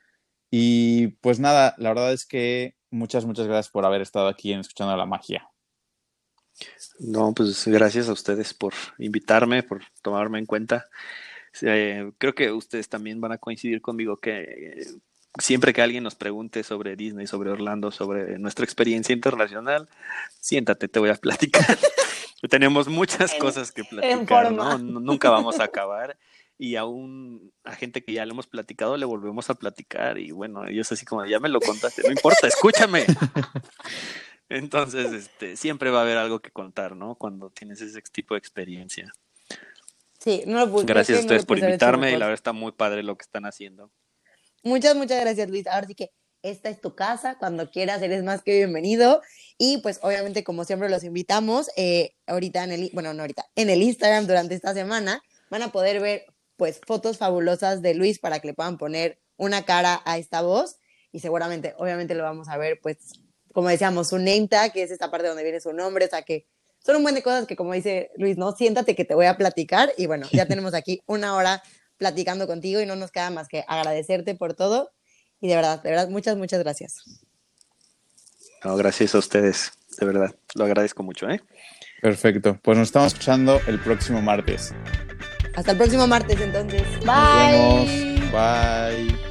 [0.51, 4.61] Y pues nada, la verdad es que muchas, muchas gracias por haber estado aquí en
[4.61, 5.49] Escuchando la Magia.
[6.99, 10.85] No, pues gracias a ustedes por invitarme, por tomarme en cuenta.
[11.62, 14.85] Eh, creo que ustedes también van a coincidir conmigo que
[15.39, 19.89] siempre que alguien nos pregunte sobre Disney, sobre Orlando, sobre nuestra experiencia internacional,
[20.41, 21.64] siéntate, te voy a platicar.
[22.51, 24.51] Tenemos muchas En- cosas que platicar.
[24.53, 24.78] ¿no?
[24.78, 26.18] Nunca vamos a acabar.
[26.57, 30.18] Y aún a gente que ya le hemos platicado, le volvemos a platicar.
[30.18, 33.07] Y bueno, ellos así como, ya me lo contaste, no importa, escúchame.
[34.51, 37.14] Entonces, este, siempre va a haber algo que contar, ¿no?
[37.14, 39.12] Cuando tienes ese tipo de experiencia.
[40.18, 43.16] Sí, no lo Gracias a ustedes por invitarme y la verdad está muy padre lo
[43.16, 43.91] que están haciendo.
[44.62, 45.66] Muchas, muchas gracias, Luis.
[45.66, 46.11] Ahora sí que
[46.42, 47.36] esta es tu casa.
[47.38, 49.22] Cuando quieras, eres más que bienvenido.
[49.58, 51.68] Y pues, obviamente, como siempre, los invitamos.
[51.76, 55.72] eh, ahorita en el, bueno, no ahorita, en el Instagram durante esta semana van a
[55.72, 60.18] poder ver, pues, fotos fabulosas de Luis para que le puedan poner una cara a
[60.18, 60.76] esta voz.
[61.12, 62.98] Y seguramente, obviamente, lo vamos a ver, pues,
[63.52, 66.04] como decíamos, su name tag, que es esta parte donde viene su nombre.
[66.04, 66.46] O sea, que
[66.78, 69.36] son un buen de cosas que, como dice Luis, no, siéntate que te voy a
[69.36, 69.92] platicar.
[69.96, 71.62] Y bueno, ya tenemos aquí una hora
[72.01, 74.90] platicando contigo y no nos queda más que agradecerte por todo.
[75.40, 76.96] Y de verdad, de verdad, muchas, muchas gracias.
[78.64, 80.34] No, gracias a ustedes, de verdad.
[80.55, 81.40] Lo agradezco mucho, ¿eh?
[82.03, 82.59] Perfecto.
[82.62, 84.72] Pues nos estamos escuchando el próximo martes.
[85.55, 86.82] Hasta el próximo martes, entonces.
[87.05, 87.53] Nos Bye.
[87.53, 88.32] vemos.
[88.32, 89.30] Bye.